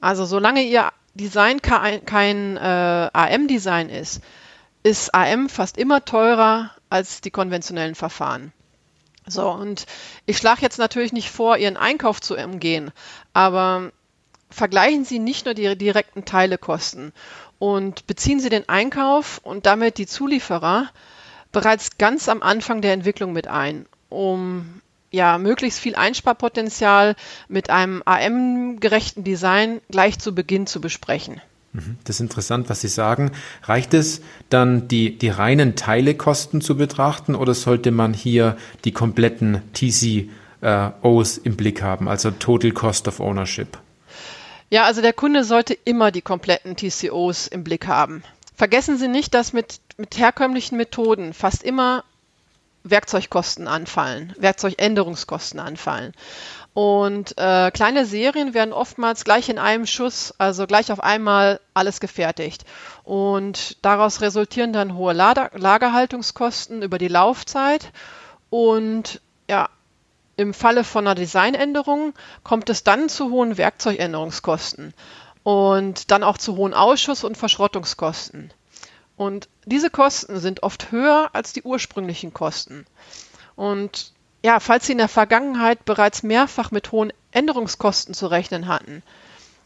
Also 0.00 0.24
solange 0.24 0.62
Ihr 0.62 0.90
Design 1.14 1.60
kein, 1.62 2.04
kein 2.04 2.56
äh, 2.56 2.60
AM-Design 3.12 3.88
ist, 3.90 4.20
ist 4.82 5.14
AM 5.14 5.48
fast 5.48 5.76
immer 5.76 6.04
teurer 6.04 6.70
als 6.88 7.20
die 7.20 7.30
konventionellen 7.30 7.94
Verfahren. 7.94 8.52
So, 9.26 9.50
und 9.50 9.86
ich 10.24 10.38
schlage 10.38 10.62
jetzt 10.62 10.78
natürlich 10.78 11.12
nicht 11.12 11.30
vor, 11.30 11.58
Ihren 11.58 11.76
Einkauf 11.76 12.20
zu 12.20 12.36
umgehen, 12.36 12.92
aber 13.34 13.92
vergleichen 14.48 15.04
Sie 15.04 15.18
nicht 15.18 15.44
nur 15.44 15.54
die 15.54 15.76
direkten 15.76 16.24
Teilekosten 16.24 17.12
und 17.58 18.06
beziehen 18.06 18.40
Sie 18.40 18.48
den 18.48 18.68
Einkauf 18.68 19.40
und 19.42 19.66
damit 19.66 19.98
die 19.98 20.06
Zulieferer 20.06 20.90
bereits 21.52 21.98
ganz 21.98 22.28
am 22.28 22.42
Anfang 22.42 22.80
der 22.80 22.92
Entwicklung 22.92 23.32
mit 23.32 23.48
ein, 23.48 23.86
um 24.08 24.80
ja, 25.10 25.38
möglichst 25.38 25.80
viel 25.80 25.94
Einsparpotenzial 25.94 27.16
mit 27.48 27.70
einem 27.70 28.02
AM-gerechten 28.04 29.24
Design 29.24 29.80
gleich 29.90 30.18
zu 30.18 30.34
Beginn 30.34 30.66
zu 30.66 30.80
besprechen. 30.80 31.40
Mhm. 31.72 31.96
Das 32.04 32.16
ist 32.16 32.20
interessant, 32.20 32.68
was 32.68 32.80
Sie 32.80 32.88
sagen. 32.88 33.32
Reicht 33.62 33.94
es 33.94 34.20
dann, 34.50 34.88
die, 34.88 35.16
die 35.16 35.28
reinen 35.28 35.76
Teilekosten 35.76 36.60
zu 36.60 36.76
betrachten 36.76 37.34
oder 37.34 37.54
sollte 37.54 37.90
man 37.90 38.14
hier 38.14 38.56
die 38.84 38.92
kompletten 38.92 39.62
TCOs 39.74 41.38
im 41.38 41.56
Blick 41.56 41.82
haben, 41.82 42.08
also 42.08 42.30
Total 42.30 42.72
Cost 42.72 43.08
of 43.08 43.20
Ownership? 43.20 43.78
Ja, 44.70 44.84
also 44.84 45.00
der 45.00 45.14
Kunde 45.14 45.44
sollte 45.44 45.72
immer 45.72 46.10
die 46.10 46.20
kompletten 46.20 46.76
TCOs 46.76 47.46
im 47.46 47.64
Blick 47.64 47.86
haben. 47.86 48.22
Vergessen 48.54 48.98
Sie 48.98 49.08
nicht, 49.08 49.34
dass 49.34 49.52
mit, 49.52 49.80
mit 49.96 50.18
herkömmlichen 50.18 50.76
Methoden 50.76 51.32
fast 51.32 51.62
immer 51.62 52.04
Werkzeugkosten 52.84 53.68
anfallen, 53.68 54.34
Werkzeugänderungskosten 54.38 55.60
anfallen. 55.60 56.12
Und 56.74 57.36
äh, 57.38 57.70
kleine 57.72 58.06
Serien 58.06 58.54
werden 58.54 58.72
oftmals 58.72 59.24
gleich 59.24 59.48
in 59.48 59.58
einem 59.58 59.86
Schuss, 59.86 60.32
also 60.38 60.66
gleich 60.66 60.92
auf 60.92 61.00
einmal 61.00 61.60
alles 61.74 61.98
gefertigt. 61.98 62.64
Und 63.02 63.84
daraus 63.84 64.20
resultieren 64.20 64.72
dann 64.72 64.94
hohe 64.94 65.12
Lager 65.12 65.50
Lagerhaltungskosten 65.54 66.82
über 66.82 66.98
die 66.98 67.08
Laufzeit. 67.08 67.90
Und 68.50 69.20
ja, 69.50 69.68
im 70.36 70.54
Falle 70.54 70.84
von 70.84 71.04
einer 71.06 71.16
Designänderung 71.16 72.14
kommt 72.44 72.70
es 72.70 72.84
dann 72.84 73.08
zu 73.08 73.30
hohen 73.30 73.58
Werkzeugänderungskosten 73.58 74.94
und 75.42 76.12
dann 76.12 76.22
auch 76.22 76.38
zu 76.38 76.56
hohen 76.56 76.74
Ausschuss- 76.74 77.24
und 77.24 77.36
Verschrottungskosten. 77.36 78.52
Und 79.18 79.48
diese 79.66 79.90
Kosten 79.90 80.38
sind 80.38 80.62
oft 80.62 80.92
höher 80.92 81.30
als 81.32 81.52
die 81.52 81.62
ursprünglichen 81.62 82.32
Kosten. 82.32 82.86
Und 83.56 84.12
ja, 84.44 84.60
falls 84.60 84.86
Sie 84.86 84.92
in 84.92 84.98
der 84.98 85.08
Vergangenheit 85.08 85.84
bereits 85.84 86.22
mehrfach 86.22 86.70
mit 86.70 86.92
hohen 86.92 87.12
Änderungskosten 87.32 88.14
zu 88.14 88.28
rechnen 88.28 88.68
hatten, 88.68 89.02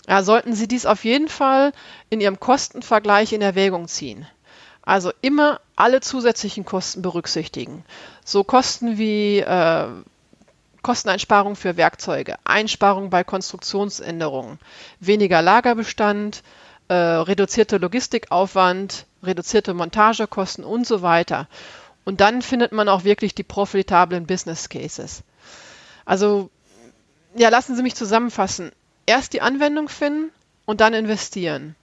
ja, 0.09 0.23
sollten 0.23 0.55
Sie 0.55 0.67
dies 0.67 0.87
auf 0.87 1.05
jeden 1.05 1.29
Fall 1.29 1.73
in 2.09 2.23
Ihrem 2.23 2.41
Kostenvergleich 2.41 3.35
in 3.35 3.43
Erwägung 3.43 3.89
ziehen. 3.89 4.27
Also 4.81 5.13
immer 5.21 5.61
alle 5.77 6.01
zusätzlichen 6.01 6.65
Kosten 6.65 7.03
berücksichtigen. 7.03 7.85
So 8.25 8.45
Kosten 8.45 8.97
wie 8.97 9.41
äh, 9.41 9.87
Kosteneinsparung 10.81 11.57
für 11.57 11.77
Werkzeuge, 11.77 12.37
Einsparung 12.45 13.11
bei 13.11 13.23
Konstruktionsänderungen, 13.23 14.59
weniger 14.99 15.43
Lagerbestand, 15.43 16.43
äh, 16.89 16.95
reduzierte 16.95 17.77
Logistikaufwand, 17.77 19.05
reduzierte 19.23 19.75
Montagekosten 19.75 20.65
und 20.65 20.87
so 20.87 21.03
weiter. 21.03 21.49
Und 22.05 22.21
dann 22.21 22.43
findet 22.43 22.73
man 22.73 22.89
auch 22.89 23.05
wirklich 23.05 23.35
die 23.35 23.45
profitablen 23.45 24.27
Business 24.27 24.69
Cases. 24.69 25.23
Also, 26.05 26.51
ja, 27.37 27.49
lassen 27.49 27.77
Sie 27.77 27.83
mich 27.83 27.95
zusammenfassen. 27.95 28.73
Erst 29.07 29.33
die 29.33 29.41
Anwendung 29.41 29.89
finden 29.89 30.31
und 30.67 30.81
dann 30.81 30.95
investieren. 30.95 31.77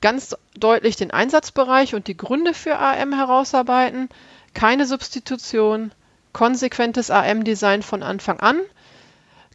ganz 0.00 0.36
deutlich 0.54 0.96
den 0.96 1.12
Einsatzbereich 1.12 1.94
und 1.94 2.08
die 2.08 2.16
Gründe 2.16 2.52
für 2.52 2.78
AM 2.78 3.14
herausarbeiten, 3.14 4.10
keine 4.52 4.84
Substitution, 4.84 5.92
konsequentes 6.34 7.10
AM-Design 7.10 7.82
von 7.82 8.02
Anfang 8.02 8.38
an, 8.38 8.60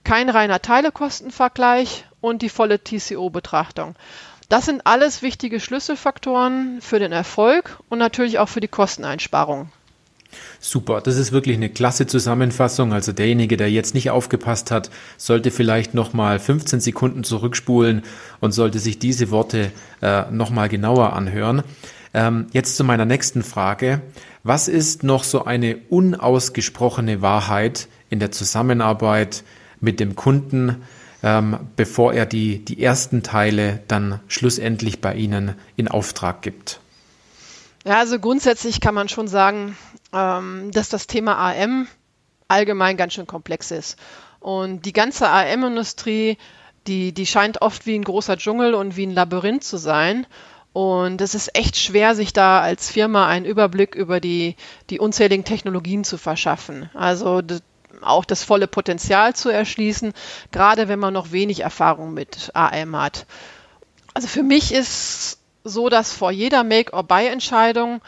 kein 0.04 0.28
reiner 0.28 0.60
Teilekostenvergleich 0.60 2.06
und 2.20 2.42
die 2.42 2.50
volle 2.50 2.84
TCO-Betrachtung. 2.84 3.96
Das 4.50 4.66
sind 4.66 4.82
alles 4.86 5.22
wichtige 5.22 5.60
Schlüsselfaktoren 5.60 6.80
für 6.82 6.98
den 6.98 7.12
Erfolg 7.12 7.80
und 7.88 8.00
natürlich 8.00 8.40
auch 8.40 8.50
für 8.50 8.62
die 8.62 8.68
Kosteneinsparung. 8.68 9.70
Super, 10.60 11.02
das 11.02 11.18
ist 11.18 11.32
wirklich 11.32 11.56
eine 11.56 11.70
klasse 11.70 12.08
Zusammenfassung. 12.08 12.92
Also 12.92 13.12
derjenige, 13.12 13.58
der 13.58 13.72
jetzt 13.72 13.94
nicht 13.94 14.10
aufgepasst 14.10 14.72
hat, 14.72 14.90
sollte 15.18 15.52
vielleicht 15.52 15.94
nochmal 15.94 16.40
15 16.40 16.80
Sekunden 16.80 17.24
zurückspulen 17.24 18.04
und 18.40 18.52
sollte 18.52 18.80
sich 18.80 18.98
diese 18.98 19.30
Worte 19.30 19.72
äh, 20.02 20.24
nochmal 20.32 20.68
genauer 20.68 21.14
anhören. 21.14 21.64
Ähm, 22.16 22.48
jetzt 22.52 22.76
zu 22.76 22.84
meiner 22.84 23.06
nächsten 23.06 23.44
Frage. 23.44 24.02
Was 24.44 24.68
ist 24.68 25.04
noch 25.04 25.24
so 25.24 25.46
eine 25.46 25.78
unausgesprochene 25.90 27.22
Wahrheit 27.22 27.88
in 28.10 28.20
der 28.20 28.32
Zusammenarbeit 28.32 29.44
mit 29.80 30.00
dem 30.00 30.16
Kunden, 30.16 30.84
ähm, 31.24 31.60
bevor 31.76 32.14
er 32.14 32.26
die, 32.26 32.64
die 32.64 32.82
ersten 32.82 33.24
Teile 33.24 33.82
dann 33.88 34.20
schlussendlich 34.28 35.02
bei 35.02 35.16
Ihnen 35.16 35.56
in 35.76 35.88
Auftrag 35.88 36.42
gibt? 36.42 36.80
Ja, 37.86 38.00
also 38.00 38.20
grundsätzlich 38.20 38.82
kann 38.82 38.94
man 38.94 39.10
schon 39.10 39.28
sagen, 39.28 39.78
ähm, 40.14 40.72
dass 40.72 40.90
das 40.90 41.08
Thema 41.08 41.38
AM 41.38 41.88
allgemein 42.48 42.98
ganz 42.98 43.14
schön 43.14 43.28
komplex 43.28 43.72
ist. 43.72 43.98
Und 44.40 44.86
die 44.86 44.94
ganze 44.94 45.30
AM-Industrie, 45.30 46.38
die, 46.88 47.14
die 47.14 47.26
scheint 47.26 47.62
oft 47.62 47.86
wie 47.86 47.96
ein 47.96 48.04
großer 48.04 48.38
Dschungel 48.38 48.74
und 48.74 48.96
wie 48.96 49.06
ein 49.06 49.14
Labyrinth 49.14 49.64
zu 49.64 49.78
sein. 49.78 50.26
Und 50.72 51.22
es 51.22 51.36
ist 51.36 51.58
echt 51.58 51.78
schwer, 51.78 52.16
sich 52.16 52.32
da 52.32 52.62
als 52.62 52.90
Firma 52.90 53.28
einen 53.28 53.46
Überblick 53.46 53.96
über 53.96 54.20
die, 54.20 54.56
die 54.90 55.00
unzähligen 55.00 55.44
Technologien 55.44 56.04
zu 56.04 56.18
verschaffen. 56.18 56.90
Also 56.94 57.42
auch 58.04 58.26
das 58.26 58.44
volle 58.44 58.68
Potenzial 58.68 59.36
zu 59.36 59.50
erschließen, 59.50 60.14
gerade 60.52 60.88
wenn 60.88 61.00
man 61.00 61.14
noch 61.14 61.32
wenig 61.32 61.62
Erfahrung 61.62 62.14
mit 62.14 62.52
AM 62.54 62.96
hat. 62.96 63.26
Also 64.14 64.28
für 64.28 64.44
mich 64.44 64.74
ist 64.74 65.40
so, 65.64 65.90
dass 65.90 66.14
vor 66.14 66.32
jeder 66.32 66.64
Make-or-Buy-Entscheidung 66.64 68.02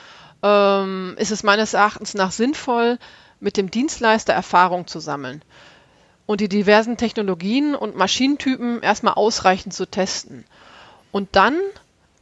ähm, 0.43 1.15
ist 1.17 1.32
es 1.32 1.43
meines 1.43 1.73
Erachtens 1.73 2.13
nach 2.13 2.32
sinnvoll, 2.32 2.97
mit 3.39 3.58
dem 3.58 3.71
Dienstleister 3.71 4.34
Erfahrung 4.34 4.88
zu 4.88 4.99
sammeln 4.99 5.43
und 6.25 6.41
die 6.41 6.49
diversen 6.49 6.97
Technologien 6.97 7.75
und 7.75 7.95
Maschinentypen 7.95 8.82
erstmal 8.82 9.15
ausreichend 9.15 9.73
zu 9.73 9.86
testen. 9.86 10.45
Und 11.12 11.36
dann 11.36 11.58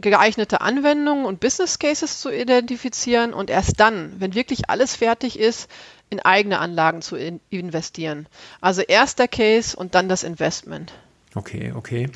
geeignete 0.01 0.61
Anwendungen 0.61 1.25
und 1.25 1.39
Business 1.39 1.77
Cases 1.77 2.19
zu 2.19 2.29
identifizieren 2.29 3.33
und 3.33 3.49
erst 3.49 3.79
dann, 3.79 4.13
wenn 4.17 4.33
wirklich 4.33 4.69
alles 4.69 4.95
fertig 4.95 5.37
ist, 5.37 5.69
in 6.09 6.19
eigene 6.19 6.59
Anlagen 6.59 7.01
zu 7.01 7.15
in 7.15 7.39
investieren. 7.49 8.27
Also 8.61 8.81
erst 8.81 9.19
der 9.19 9.27
Case 9.27 9.75
und 9.75 9.95
dann 9.95 10.09
das 10.09 10.23
Investment. 10.23 10.93
Okay, 11.35 11.73
okay. 11.75 12.09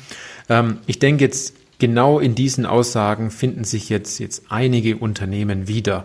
Ähm, 0.48 0.80
ich 0.86 0.98
denke 0.98 1.24
jetzt 1.24 1.54
genau 1.78 2.18
in 2.18 2.34
diesen 2.34 2.66
Aussagen 2.66 3.30
finden 3.30 3.64
sich 3.64 3.88
jetzt, 3.88 4.18
jetzt 4.18 4.44
einige 4.48 4.96
Unternehmen 4.96 5.68
wieder. 5.68 6.04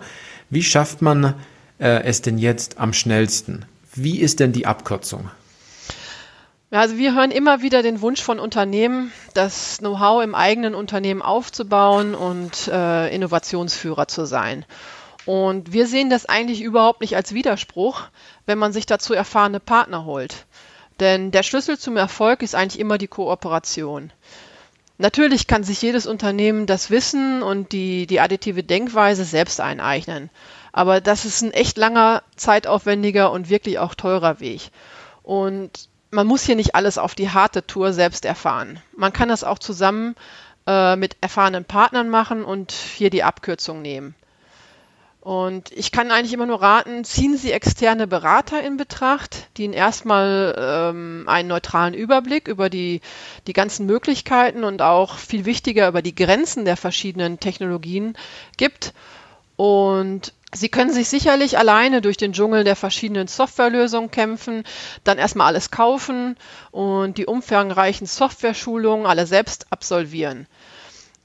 Wie 0.50 0.64
schafft 0.64 1.02
man 1.02 1.36
äh, 1.80 2.04
es 2.04 2.22
denn 2.22 2.38
jetzt 2.38 2.78
am 2.78 2.94
schnellsten? 2.94 3.66
Wie 3.94 4.20
ist 4.20 4.40
denn 4.40 4.52
die 4.52 4.66
Abkürzung? 4.66 5.30
also 6.72 6.98
wir 6.98 7.16
hören 7.16 7.32
immer 7.32 7.64
wieder 7.64 7.82
den 7.82 8.02
Wunsch 8.02 8.22
von 8.22 8.40
Unternehmen, 8.40 9.12
das 9.34 9.80
Know-how 9.80 10.24
im 10.24 10.36
eigenen 10.36 10.76
Unternehmen 10.76 11.24
aufzubauen 11.24 12.14
und 12.14 12.68
äh, 12.68 13.14
Innovationsführer 13.14 14.08
zu 14.08 14.26
sein. 14.26 14.66
Und 15.30 15.74
wir 15.74 15.86
sehen 15.86 16.10
das 16.10 16.26
eigentlich 16.26 16.60
überhaupt 16.60 17.02
nicht 17.02 17.16
als 17.16 17.36
Widerspruch, 17.36 18.02
wenn 18.48 18.58
man 18.58 18.74
sich 18.74 18.88
dazu 18.88 19.14
erfahrene 19.14 19.60
Partner 19.60 20.04
holt. 20.04 20.48
Denn 21.00 21.30
der 21.30 21.44
Schlüssel 21.44 21.78
zum 21.78 21.98
Erfolg 21.98 22.42
ist 22.42 22.56
eigentlich 22.56 22.80
immer 22.80 22.98
die 22.98 23.06
Kooperation. 23.08 24.12
Natürlich 24.98 25.46
kann 25.46 25.64
sich 25.64 25.84
jedes 25.84 26.08
Unternehmen 26.08 26.66
das 26.66 26.90
Wissen 26.90 27.44
und 27.44 27.74
die, 27.74 28.08
die 28.08 28.20
additive 28.20 28.64
Denkweise 28.64 29.24
selbst 29.24 29.62
eineignen. 29.62 30.32
Aber 30.72 31.00
das 31.00 31.26
ist 31.26 31.44
ein 31.44 31.52
echt 31.52 31.78
langer, 31.78 32.24
zeitaufwendiger 32.36 33.32
und 33.32 33.52
wirklich 33.52 33.78
auch 33.78 33.94
teurer 33.94 34.40
Weg. 34.40 34.72
Und 35.22 35.90
man 36.10 36.26
muss 36.26 36.42
hier 36.42 36.56
nicht 36.56 36.74
alles 36.74 36.98
auf 36.98 37.14
die 37.14 37.30
harte 37.30 37.68
Tour 37.68 37.94
selbst 37.94 38.26
erfahren. 38.26 38.82
Man 38.98 39.14
kann 39.14 39.30
das 39.30 39.44
auch 39.44 39.60
zusammen 39.60 40.16
äh, 40.66 40.96
mit 40.96 41.18
erfahrenen 41.22 41.66
Partnern 41.66 42.10
machen 42.10 42.44
und 42.44 42.72
hier 42.72 43.12
die 43.12 43.22
Abkürzung 43.22 43.84
nehmen. 43.84 44.16
Und 45.22 45.72
ich 45.74 45.92
kann 45.92 46.12
eigentlich 46.12 46.32
immer 46.32 46.46
nur 46.46 46.62
raten, 46.62 47.04
ziehen 47.04 47.38
Sie 47.38 47.52
externe 47.52 48.08
Berater 48.08 48.64
in 48.64 48.78
Betracht, 48.78 49.48
die 49.58 49.66
Ihnen 49.66 49.74
erstmal 49.74 50.56
ähm, 50.58 51.26
einen 51.28 51.50
neutralen 51.50 51.94
Überblick 51.94 52.48
über 52.48 52.70
die, 52.70 53.02
die 53.46 53.54
ganzen 53.54 53.86
Möglichkeiten 53.86 54.64
und 54.64 54.82
auch 54.82 55.18
viel 55.18 55.44
wichtiger 55.44 55.90
über 55.90 56.02
die 56.02 56.16
Grenzen 56.16 56.64
der 56.64 56.78
verschiedenen 56.78 57.40
Technologien 57.40 58.18
gibt. 58.56 58.94
Und 59.58 60.34
Sie 60.54 60.70
können 60.70 60.92
sich 60.92 61.10
sicherlich 61.10 61.58
alleine 61.58 62.02
durch 62.02 62.18
den 62.18 62.34
Dschungel 62.34 62.64
der 62.64 62.76
verschiedenen 62.78 63.28
Softwarelösungen 63.28 64.10
kämpfen, 64.10 64.64
dann 65.04 65.20
erstmal 65.20 65.48
alles 65.48 65.70
kaufen 65.70 66.38
und 66.72 67.20
die 67.20 67.28
umfangreichen 67.28 68.08
Software-Schulungen 68.08 69.06
alle 69.06 69.28
selbst 69.28 69.68
absolvieren. 69.70 70.48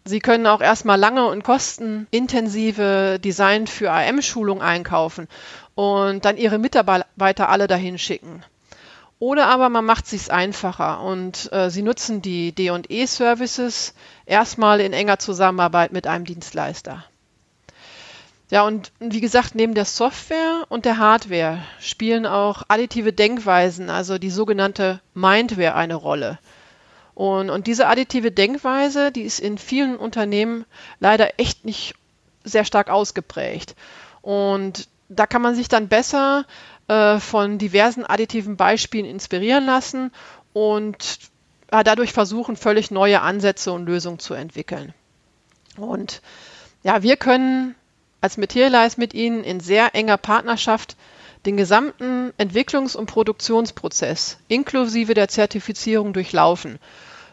Sie 0.06 0.18
können 0.18 0.46
auch 0.46 0.60
erstmal 0.60 0.98
lange 0.98 1.26
und 1.26 1.44
kostenintensive 1.44 3.18
Design 3.18 3.66
für 3.66 3.90
AM-Schulung 3.90 4.60
einkaufen 4.60 5.28
und 5.74 6.26
dann 6.26 6.36
Ihre 6.36 6.58
Mitarbeiter 6.58 7.48
alle 7.48 7.66
dahin 7.68 7.96
schicken. 7.98 8.42
Oder 9.18 9.46
aber 9.46 9.70
man 9.70 9.86
macht 9.86 10.04
es 10.04 10.10
sich 10.10 10.30
einfacher 10.30 11.00
und 11.00 11.50
äh, 11.54 11.70
Sie 11.70 11.80
nutzen 11.80 12.20
die 12.20 12.52
D&E-Services 12.52 13.94
erstmal 14.26 14.80
in 14.80 14.92
enger 14.92 15.18
Zusammenarbeit 15.18 15.92
mit 15.92 16.06
einem 16.06 16.26
Dienstleister. 16.26 17.04
Ja, 18.50 18.66
und 18.66 18.92
wie 19.00 19.22
gesagt, 19.22 19.54
neben 19.54 19.74
der 19.74 19.86
Software 19.86 20.66
und 20.68 20.84
der 20.84 20.98
Hardware 20.98 21.62
spielen 21.80 22.26
auch 22.26 22.62
additive 22.68 23.14
Denkweisen, 23.14 23.88
also 23.88 24.18
die 24.18 24.30
sogenannte 24.30 25.00
Mindware, 25.14 25.74
eine 25.74 25.94
Rolle. 25.94 26.38
Und, 27.14 27.50
und 27.50 27.66
diese 27.66 27.86
additive 27.86 28.32
Denkweise, 28.32 29.12
die 29.12 29.22
ist 29.22 29.38
in 29.38 29.58
vielen 29.58 29.96
Unternehmen 29.96 30.64
leider 30.98 31.38
echt 31.38 31.64
nicht 31.64 31.94
sehr 32.42 32.64
stark 32.64 32.90
ausgeprägt. 32.90 33.76
Und 34.20 34.88
da 35.08 35.26
kann 35.26 35.42
man 35.42 35.54
sich 35.54 35.68
dann 35.68 35.88
besser 35.88 36.44
äh, 36.88 37.18
von 37.18 37.58
diversen 37.58 38.04
additiven 38.04 38.56
Beispielen 38.56 39.06
inspirieren 39.06 39.64
lassen 39.64 40.10
und 40.52 41.18
äh, 41.70 41.84
dadurch 41.84 42.12
versuchen, 42.12 42.56
völlig 42.56 42.90
neue 42.90 43.20
Ansätze 43.20 43.72
und 43.72 43.86
Lösungen 43.86 44.18
zu 44.18 44.34
entwickeln. 44.34 44.92
Und 45.76 46.20
ja, 46.82 47.02
wir 47.02 47.16
können 47.16 47.74
als 48.20 48.36
Materialize 48.36 48.98
mit 48.98 49.14
Ihnen 49.14 49.44
in 49.44 49.60
sehr 49.60 49.94
enger 49.94 50.16
Partnerschaft 50.16 50.96
den 51.46 51.56
gesamten 51.56 52.32
Entwicklungs- 52.38 52.96
und 52.96 53.06
Produktionsprozess 53.06 54.38
inklusive 54.48 55.14
der 55.14 55.28
Zertifizierung 55.28 56.12
durchlaufen. 56.12 56.78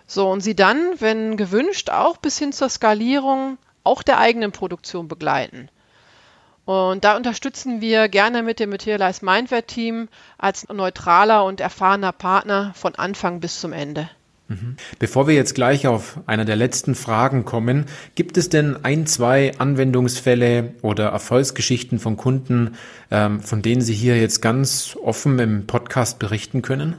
So, 0.07 0.29
und 0.29 0.41
sie 0.41 0.55
dann, 0.55 0.99
wenn 0.99 1.37
gewünscht, 1.37 1.89
auch 1.89 2.17
bis 2.17 2.37
hin 2.37 2.51
zur 2.51 2.69
Skalierung 2.69 3.57
auch 3.83 4.03
der 4.03 4.19
eigenen 4.19 4.51
Produktion 4.51 5.07
begleiten. 5.07 5.69
Und 6.65 7.03
da 7.03 7.17
unterstützen 7.17 7.81
wir 7.81 8.07
gerne 8.07 8.43
mit 8.43 8.59
dem 8.59 8.69
Materialize 8.69 9.25
Mindware 9.25 9.63
Team 9.63 10.09
als 10.37 10.67
neutraler 10.69 11.43
und 11.45 11.59
erfahrener 11.59 12.11
Partner 12.11 12.73
von 12.75 12.95
Anfang 12.95 13.39
bis 13.39 13.59
zum 13.59 13.73
Ende. 13.73 14.09
Bevor 14.99 15.27
wir 15.27 15.35
jetzt 15.35 15.55
gleich 15.55 15.87
auf 15.87 16.19
einer 16.25 16.45
der 16.45 16.55
letzten 16.55 16.95
Fragen 16.95 17.45
kommen, 17.45 17.85
gibt 18.15 18.37
es 18.37 18.49
denn 18.49 18.83
ein, 18.83 19.05
zwei 19.07 19.53
Anwendungsfälle 19.57 20.73
oder 20.81 21.09
Erfolgsgeschichten 21.09 21.99
von 21.99 22.17
Kunden, 22.17 22.75
ähm, 23.09 23.41
von 23.41 23.61
denen 23.61 23.81
Sie 23.81 23.93
hier 23.93 24.19
jetzt 24.19 24.41
ganz 24.41 24.97
offen 25.01 25.39
im 25.39 25.67
Podcast 25.67 26.19
berichten 26.19 26.61
können? 26.61 26.95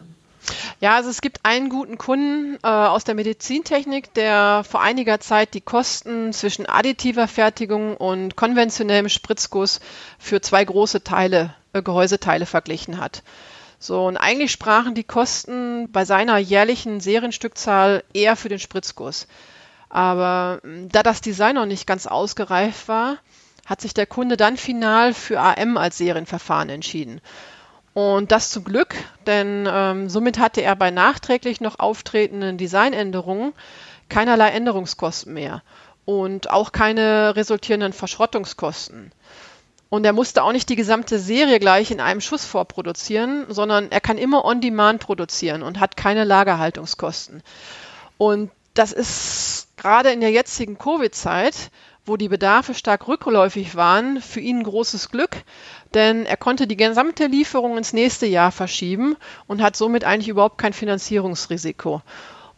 Ja, 0.81 0.97
also 0.97 1.11
es 1.11 1.21
gibt 1.21 1.41
einen 1.45 1.69
guten 1.69 1.99
Kunden 1.99 2.59
äh, 2.63 2.67
aus 2.67 3.05
der 3.05 3.15
Medizintechnik, 3.15 4.13
der 4.15 4.65
vor 4.69 4.83
einiger 4.83 5.21
Zeit 5.21 5.55
die 5.55 5.61
Kosten 5.61 6.33
zwischen 6.33 6.67
additiver 6.67 7.29
Fertigung 7.29 7.97
und 7.97 8.35
konventionellem 8.35 9.09
Spritzguss 9.09 9.81
für 10.19 10.41
zwei 10.41 10.65
große 10.65 11.05
Teile, 11.05 11.55
äh, 11.73 11.83
Gehäuseteile 11.83 12.47
verglichen 12.47 12.99
hat. 12.99 13.23
So, 13.83 14.07
und 14.07 14.17
eigentlich 14.17 14.53
sprachen 14.53 14.95
die 14.95 15.03
Kosten 15.03 15.91
bei 15.91 16.05
seiner 16.05 16.39
jährlichen 16.39 17.01
Serienstückzahl 17.01 18.05
eher 18.15 18.37
für 18.37 18.49
den 18.49 18.61
Spritzguss. 18.61 19.27
Aber 19.89 20.61
hm, 20.63 20.89
da 20.89 21.03
das 21.03 21.21
Design 21.21 21.57
noch 21.57 21.67
nicht 21.67 21.85
ganz 21.85 22.07
ausgereift 22.07 22.87
war, 22.87 23.17
hat 23.67 23.81
sich 23.81 23.93
der 23.93 24.07
Kunde 24.07 24.37
dann 24.37 24.57
final 24.57 25.13
für 25.15 25.41
AM 25.41 25.77
als 25.77 25.99
Serienverfahren 25.99 26.69
entschieden. 26.69 27.21
Und 27.93 28.31
das 28.31 28.51
zum 28.51 28.63
Glück, 28.63 28.95
denn 29.27 29.69
ähm, 29.69 30.09
somit 30.09 30.39
hatte 30.39 30.63
er 30.63 30.77
bei 30.77 30.93
nachträglich 30.93 31.61
noch 31.61 31.81
auftretenden 31.81 32.59
Designänderungen 32.59 33.53
keinerlei 34.09 34.51
Änderungskosten 34.51 35.35
mehr. 35.35 35.61
und 36.05 36.51
auch 36.51 36.71
keine 36.71 37.35
resultierenden 37.35 37.93
Verschrottungskosten. 37.93 39.13
Und 39.93 40.07
er 40.07 40.15
musste 40.15 40.43
auch 40.43 40.53
nicht 40.53 40.71
die 40.71 40.75
gesamte 40.75 41.19
Serie 41.19 41.59
gleich 41.59 41.91
in 41.91 42.01
einem 42.01 42.23
Schuss 42.23 42.47
vorproduzieren, 42.47 43.45
sondern 43.51 43.91
er 43.93 44.01
kann 44.01 44.17
immer 44.17 44.47
on 44.47 44.63
demand 44.63 45.03
produzieren 45.03 45.63
und 45.63 45.81
hat 45.81 45.99
keine 45.99 46.25
Lagerhaltungskosten. 46.25 47.43
Und 48.17 48.51
das 48.73 48.93
ist 48.93 49.69
gerade 49.77 50.11
in 50.11 50.23
der 50.23 50.31
jetzigen 50.31 50.79
Covid-Zeit, 50.79 51.71
wo 52.07 52.17
die 52.17 52.31
Bedarfe 52.31 52.73
stark 52.73 53.07
rückläufig 53.07 53.77
waren, 53.77 54.23
für 54.23 54.41
ihn 54.41 54.63
großes 54.63 55.11
Glück, 55.11 55.37
denn 55.93 56.25
er 56.25 56.39
konnte 56.39 56.67
die 56.67 56.79
gesamte 56.79 57.27
Lieferung 57.27 57.77
ins 57.77 57.93
nächste 57.93 58.25
Jahr 58.25 58.51
verschieben 58.51 59.17
und 59.47 59.61
hat 59.61 59.77
somit 59.77 60.05
eigentlich 60.05 60.29
überhaupt 60.29 60.57
kein 60.57 60.73
Finanzierungsrisiko. 60.73 62.01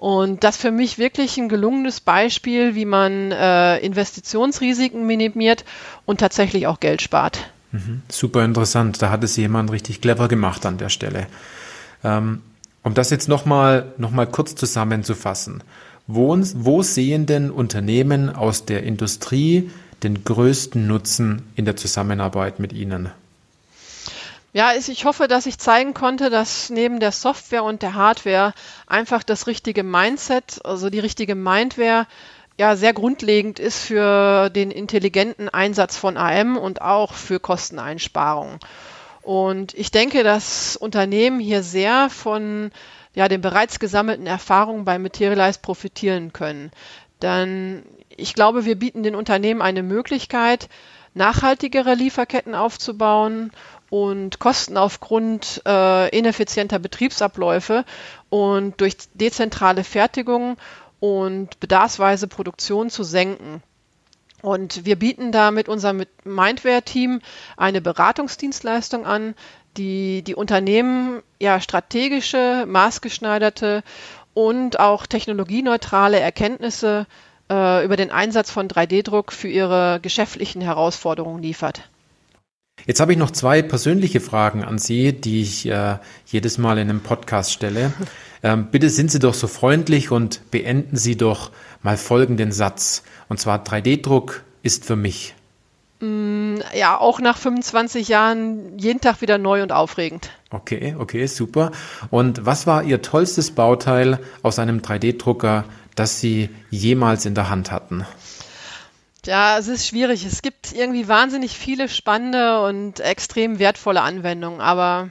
Und 0.04 0.44
das 0.44 0.58
für 0.58 0.70
mich 0.70 0.98
wirklich 0.98 1.38
ein 1.38 1.48
gelungenes 1.48 1.98
Beispiel, 1.98 2.74
wie 2.74 2.84
man 2.84 3.32
äh, 3.32 3.78
Investitionsrisiken 3.78 5.06
minimiert 5.06 5.64
und 6.04 6.20
tatsächlich 6.20 6.66
auch 6.66 6.78
Geld 6.78 7.00
spart. 7.00 7.50
Mhm. 7.72 8.02
Super 8.10 8.44
interessant. 8.44 9.00
Da 9.00 9.08
hat 9.08 9.24
es 9.24 9.34
jemand 9.38 9.72
richtig 9.72 10.02
clever 10.02 10.28
gemacht 10.28 10.66
an 10.66 10.76
der 10.76 10.90
Stelle. 10.90 11.26
Ähm, 12.04 12.42
um 12.82 12.92
das 12.92 13.08
jetzt 13.08 13.30
nochmal 13.30 13.94
noch 13.96 14.10
mal 14.10 14.26
kurz 14.26 14.54
zusammenzufassen. 14.54 15.62
Wo, 16.06 16.36
wo 16.38 16.82
sehen 16.82 17.24
denn 17.24 17.50
Unternehmen 17.50 18.28
aus 18.28 18.66
der 18.66 18.82
Industrie 18.82 19.70
den 20.02 20.22
größten 20.22 20.86
Nutzen 20.86 21.44
in 21.54 21.64
der 21.64 21.76
Zusammenarbeit 21.76 22.60
mit 22.60 22.74
Ihnen? 22.74 23.08
Ja, 24.54 24.72
ich 24.76 25.04
hoffe, 25.04 25.26
dass 25.26 25.46
ich 25.46 25.58
zeigen 25.58 25.94
konnte, 25.94 26.30
dass 26.30 26.70
neben 26.70 27.00
der 27.00 27.10
Software 27.10 27.64
und 27.64 27.82
der 27.82 27.94
Hardware 27.94 28.54
einfach 28.86 29.24
das 29.24 29.48
richtige 29.48 29.82
Mindset, 29.82 30.64
also 30.64 30.90
die 30.90 31.00
richtige 31.00 31.34
Mindware, 31.34 32.06
ja 32.56 32.76
sehr 32.76 32.92
grundlegend 32.92 33.58
ist 33.58 33.80
für 33.80 34.50
den 34.50 34.70
intelligenten 34.70 35.48
Einsatz 35.48 35.96
von 35.96 36.16
AM 36.16 36.56
und 36.56 36.82
auch 36.82 37.14
für 37.14 37.40
Kosteneinsparungen. 37.40 38.60
Und 39.22 39.74
ich 39.74 39.90
denke, 39.90 40.22
dass 40.22 40.76
Unternehmen 40.76 41.40
hier 41.40 41.64
sehr 41.64 42.08
von 42.08 42.70
ja, 43.12 43.26
den 43.26 43.40
bereits 43.40 43.80
gesammelten 43.80 44.28
Erfahrungen 44.28 44.84
bei 44.84 45.00
Materialize 45.00 45.58
profitieren 45.60 46.32
können. 46.32 46.70
Denn 47.22 47.82
ich 48.08 48.34
glaube, 48.34 48.64
wir 48.66 48.78
bieten 48.78 49.02
den 49.02 49.16
Unternehmen 49.16 49.62
eine 49.62 49.82
Möglichkeit, 49.82 50.68
nachhaltigere 51.12 51.94
Lieferketten 51.94 52.54
aufzubauen 52.54 53.50
und 53.94 54.40
Kosten 54.40 54.76
aufgrund 54.76 55.62
äh, 55.64 56.08
ineffizienter 56.08 56.80
Betriebsabläufe 56.80 57.84
und 58.28 58.80
durch 58.80 58.96
dezentrale 59.14 59.84
Fertigung 59.84 60.56
und 60.98 61.60
bedarfsweise 61.60 62.26
Produktion 62.26 62.90
zu 62.90 63.04
senken. 63.04 63.62
Und 64.42 64.84
wir 64.84 64.96
bieten 64.96 65.30
da 65.30 65.52
mit 65.52 65.68
unserem 65.68 66.02
Mindware-Team 66.24 67.20
eine 67.56 67.80
Beratungsdienstleistung 67.80 69.06
an, 69.06 69.36
die 69.76 70.22
die 70.22 70.34
Unternehmen 70.34 71.22
ja 71.38 71.60
strategische, 71.60 72.64
maßgeschneiderte 72.66 73.84
und 74.34 74.80
auch 74.80 75.06
technologieneutrale 75.06 76.18
Erkenntnisse 76.18 77.06
äh, 77.48 77.84
über 77.84 77.96
den 77.96 78.10
Einsatz 78.10 78.50
von 78.50 78.66
3D-Druck 78.66 79.30
für 79.30 79.46
ihre 79.46 80.00
geschäftlichen 80.02 80.62
Herausforderungen 80.62 81.40
liefert. 81.40 81.88
Jetzt 82.86 83.00
habe 83.00 83.12
ich 83.12 83.18
noch 83.18 83.30
zwei 83.30 83.62
persönliche 83.62 84.20
Fragen 84.20 84.62
an 84.62 84.78
Sie, 84.78 85.12
die 85.12 85.40
ich 85.40 85.66
äh, 85.66 85.98
jedes 86.26 86.58
Mal 86.58 86.78
in 86.78 86.90
einem 86.90 87.00
Podcast 87.00 87.52
stelle. 87.52 87.92
Ähm, 88.46 88.66
bitte 88.70 88.90
sind 88.90 89.10
Sie 89.10 89.20
doch 89.20 89.32
so 89.32 89.46
freundlich 89.46 90.10
und 90.10 90.50
beenden 90.50 90.98
Sie 90.98 91.16
doch 91.16 91.50
mal 91.82 91.96
folgenden 91.96 92.52
Satz. 92.52 93.02
Und 93.30 93.40
zwar 93.40 93.64
3D-Druck 93.64 94.44
ist 94.62 94.84
für 94.84 94.96
mich. 94.96 95.34
Mm, 96.00 96.56
ja, 96.74 96.98
auch 96.98 97.20
nach 97.20 97.38
25 97.38 98.08
Jahren 98.08 98.78
jeden 98.78 99.00
Tag 99.00 99.22
wieder 99.22 99.38
neu 99.38 99.62
und 99.62 99.72
aufregend. 99.72 100.30
Okay, 100.50 100.94
okay, 100.98 101.24
super. 101.24 101.72
Und 102.10 102.44
was 102.44 102.66
war 102.66 102.82
Ihr 102.82 103.00
tollstes 103.00 103.50
Bauteil 103.52 104.18
aus 104.42 104.58
einem 104.58 104.80
3D-Drucker, 104.80 105.64
das 105.94 106.20
Sie 106.20 106.50
jemals 106.68 107.24
in 107.24 107.34
der 107.34 107.48
Hand 107.48 107.70
hatten? 107.70 108.04
Ja, 109.26 109.58
es 109.58 109.68
ist 109.68 109.86
schwierig. 109.86 110.24
Es 110.24 110.42
gibt 110.42 110.72
irgendwie 110.72 111.08
wahnsinnig 111.08 111.58
viele 111.58 111.88
spannende 111.88 112.62
und 112.62 113.00
extrem 113.00 113.58
wertvolle 113.58 114.02
Anwendungen. 114.02 114.60
Aber 114.60 115.10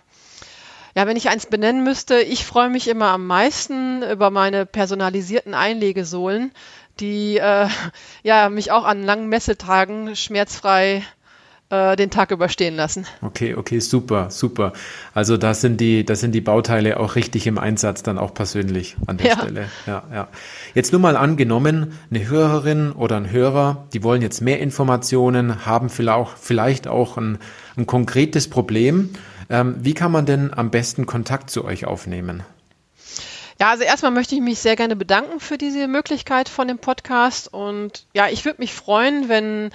ja, 0.95 1.07
wenn 1.07 1.17
ich 1.17 1.29
eins 1.29 1.47
benennen 1.47 1.83
müsste, 1.83 2.19
ich 2.21 2.45
freue 2.45 2.69
mich 2.69 2.87
immer 2.87 3.07
am 3.07 3.25
meisten 3.25 4.03
über 4.03 4.29
meine 4.29 4.67
personalisierten 4.67 5.55
Einlegesohlen, 5.55 6.51
die 6.99 7.37
äh, 7.37 7.67
ja 8.23 8.49
mich 8.49 8.71
auch 8.71 8.83
an 8.83 9.03
langen 9.03 9.29
Messetagen 9.29 10.15
schmerzfrei 10.15 11.03
äh, 11.73 11.95
den 11.95 12.11
Tag 12.11 12.31
überstehen 12.31 12.75
lassen. 12.75 13.05
Okay, 13.21 13.55
okay, 13.55 13.79
super, 13.79 14.29
super. 14.29 14.73
Also 15.13 15.37
da 15.37 15.53
sind 15.53 15.81
die, 15.81 16.05
da 16.05 16.15
sind 16.15 16.33
die 16.33 16.41
Bauteile 16.41 16.99
auch 16.99 17.15
richtig 17.15 17.47
im 17.47 17.57
Einsatz 17.57 18.03
dann 18.03 18.19
auch 18.19 18.33
persönlich 18.33 18.95
an 19.07 19.17
der 19.17 19.27
ja. 19.27 19.37
Stelle. 19.37 19.65
Ja, 19.87 20.03
ja. 20.13 20.27
Jetzt 20.75 20.91
nur 20.91 21.01
mal 21.01 21.17
angenommen, 21.17 21.97
eine 22.11 22.27
Hörerin 22.27 22.91
oder 22.91 23.17
ein 23.17 23.31
Hörer, 23.31 23.87
die 23.93 24.03
wollen 24.03 24.21
jetzt 24.21 24.41
mehr 24.41 24.59
Informationen, 24.59 25.65
haben 25.65 25.89
vielleicht 25.89 26.87
auch 26.87 27.17
ein, 27.17 27.39
ein 27.75 27.87
konkretes 27.87 28.49
Problem. 28.49 29.09
Ähm, 29.49 29.75
wie 29.79 29.93
kann 29.93 30.11
man 30.11 30.25
denn 30.25 30.53
am 30.53 30.69
besten 30.69 31.05
Kontakt 31.05 31.49
zu 31.49 31.65
euch 31.65 31.85
aufnehmen? 31.85 32.43
Ja, 33.59 33.69
also 33.69 33.83
erstmal 33.83 34.11
möchte 34.11 34.35
ich 34.35 34.41
mich 34.41 34.59
sehr 34.59 34.75
gerne 34.75 34.95
bedanken 34.95 35.39
für 35.39 35.57
diese 35.57 35.87
Möglichkeit 35.87 36.49
von 36.49 36.67
dem 36.67 36.79
Podcast. 36.79 37.53
Und 37.53 38.05
ja, 38.13 38.27
ich 38.27 38.45
würde 38.45 38.61
mich 38.61 38.73
freuen, 38.73 39.29
wenn 39.29 39.69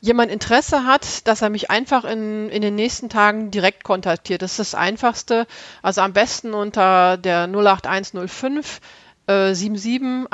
jemand 0.00 0.30
Interesse 0.30 0.84
hat, 0.84 1.26
dass 1.26 1.42
er 1.42 1.50
mich 1.50 1.70
einfach 1.70 2.04
in, 2.04 2.48
in 2.48 2.62
den 2.62 2.74
nächsten 2.74 3.08
Tagen 3.08 3.50
direkt 3.50 3.82
kontaktiert. 3.82 4.42
Das 4.42 4.52
ist 4.52 4.60
das 4.60 4.74
Einfachste. 4.74 5.46
Also 5.82 6.00
am 6.02 6.12
besten 6.12 6.54
unter 6.54 7.16
der 7.16 7.48
08105 7.48 8.80
äh, 9.26 9.54
77 9.54 10.26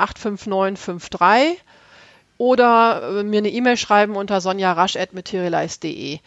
oder 2.37 3.03
äh, 3.03 3.23
mir 3.23 3.39
eine 3.39 3.51
E-Mail 3.51 3.77
schreiben 3.77 4.17
unter 4.17 4.41
sonjarasch.materialize.de. 4.41 6.19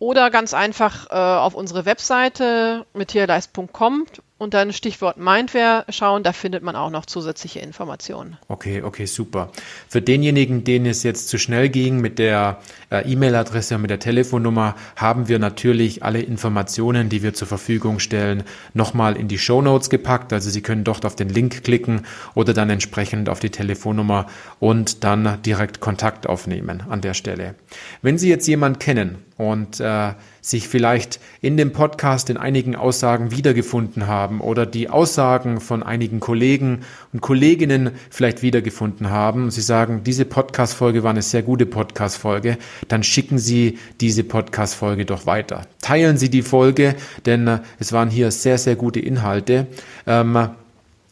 Oder 0.00 0.30
ganz 0.30 0.54
einfach 0.54 1.10
äh, 1.10 1.14
auf 1.14 1.54
unsere 1.54 1.84
Webseite 1.84 2.86
materialize.com 2.92 4.06
und 4.38 4.54
dann 4.54 4.72
Stichwort 4.72 5.16
Mindware 5.16 5.84
schauen, 5.88 6.22
da 6.22 6.32
findet 6.32 6.62
man 6.62 6.76
auch 6.76 6.90
noch 6.90 7.06
zusätzliche 7.06 7.58
Informationen. 7.58 8.38
Okay, 8.46 8.82
okay, 8.82 9.06
super. 9.06 9.50
Für 9.88 10.00
denjenigen, 10.00 10.62
denen 10.62 10.86
es 10.86 11.02
jetzt 11.02 11.28
zu 11.28 11.38
schnell 11.38 11.68
ging 11.68 12.00
mit 12.00 12.18
der 12.20 12.60
äh, 12.90 13.10
E-Mail-Adresse 13.10 13.74
und 13.74 13.82
mit 13.82 13.90
der 13.90 13.98
Telefonnummer, 13.98 14.76
haben 14.94 15.28
wir 15.28 15.40
natürlich 15.40 16.04
alle 16.04 16.22
Informationen, 16.22 17.08
die 17.08 17.22
wir 17.22 17.34
zur 17.34 17.48
Verfügung 17.48 17.98
stellen, 17.98 18.44
nochmal 18.74 19.16
in 19.16 19.26
die 19.26 19.38
Show 19.38 19.60
Notes 19.60 19.90
gepackt. 19.90 20.32
Also 20.32 20.50
Sie 20.50 20.62
können 20.62 20.84
dort 20.84 21.04
auf 21.04 21.16
den 21.16 21.28
Link 21.28 21.64
klicken 21.64 22.06
oder 22.34 22.54
dann 22.54 22.70
entsprechend 22.70 23.28
auf 23.28 23.40
die 23.40 23.50
Telefonnummer 23.50 24.26
und 24.60 25.02
dann 25.02 25.42
direkt 25.42 25.80
Kontakt 25.80 26.28
aufnehmen 26.28 26.84
an 26.88 27.00
der 27.00 27.14
Stelle. 27.14 27.56
Wenn 28.02 28.18
Sie 28.18 28.28
jetzt 28.28 28.46
jemanden 28.46 28.78
kennen 28.78 29.18
und 29.36 29.80
äh, 29.80 30.12
sich 30.40 30.68
vielleicht 30.68 31.20
in 31.40 31.56
dem 31.56 31.72
Podcast 31.72 32.30
in 32.30 32.36
einigen 32.36 32.76
Aussagen 32.76 33.30
wiedergefunden 33.30 34.06
haben 34.06 34.27
oder 34.40 34.66
die 34.66 34.88
Aussagen 34.88 35.60
von 35.60 35.82
einigen 35.82 36.20
Kollegen 36.20 36.80
und 37.12 37.20
Kolleginnen 37.20 37.90
vielleicht 38.10 38.42
wiedergefunden 38.42 39.10
haben 39.10 39.44
und 39.44 39.50
Sie 39.50 39.60
sagen, 39.60 40.02
diese 40.04 40.24
Podcast-Folge 40.24 41.02
war 41.02 41.10
eine 41.10 41.22
sehr 41.22 41.42
gute 41.42 41.66
Podcast-Folge, 41.66 42.58
dann 42.88 43.02
schicken 43.02 43.38
Sie 43.38 43.78
diese 44.00 44.24
Podcast-Folge 44.24 45.04
doch 45.04 45.26
weiter. 45.26 45.62
Teilen 45.80 46.18
Sie 46.18 46.30
die 46.30 46.42
Folge, 46.42 46.94
denn 47.26 47.46
äh, 47.46 47.60
es 47.78 47.92
waren 47.92 48.10
hier 48.10 48.30
sehr, 48.30 48.58
sehr 48.58 48.76
gute 48.76 49.00
Inhalte, 49.00 49.66
ähm, 50.06 50.50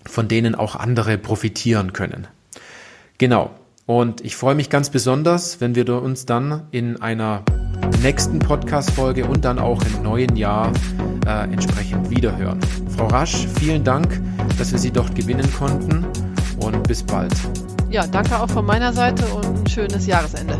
von 0.05 0.29
denen 0.29 0.55
auch 0.55 0.76
andere 0.76 1.18
profitieren 1.18 1.92
können. 1.92 2.26
Genau. 3.18 3.50
Und 3.87 4.20
ich 4.24 4.37
freue 4.37 4.57
mich 4.57 4.68
ganz 4.68 4.90
besonders, 4.90 5.61
wenn 5.61 5.74
wir 5.74 5.88
uns 6.02 6.26
dann 6.26 6.66
in 6.72 7.00
einer 7.00 7.44
nächsten 8.03 8.39
Podcast-Folge 8.39 9.25
und 9.27 9.45
dann 9.45 9.59
auch 9.59 9.83
im 9.83 10.03
neuen 10.03 10.37
Jahr 10.37 10.73
äh, 11.27 11.45
entsprechend 11.45 12.11
wiederhören. 12.11 12.61
Frau 12.97 13.07
Rasch, 13.09 13.47
vielen 13.59 13.85
Dank, 13.85 14.21
dass 14.59 14.73
wir 14.73 14.79
Sie 14.79 14.91
dort 14.91 15.15
gewinnen 15.15 15.51
konnten 15.59 16.05
und 16.61 16.83
bis 16.89 17.03
bald. 17.03 17.33
Ja, 17.91 18.07
danke 18.07 18.39
auch 18.41 18.51
von 18.51 18.65
meiner 18.67 18.93
Seite 18.93 19.25
und 19.27 19.45
ein 19.45 19.67
schönes 19.67 20.07
Jahresende. 20.07 20.57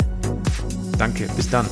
Danke, 0.99 1.29
bis 1.37 1.51
dann. 1.51 1.67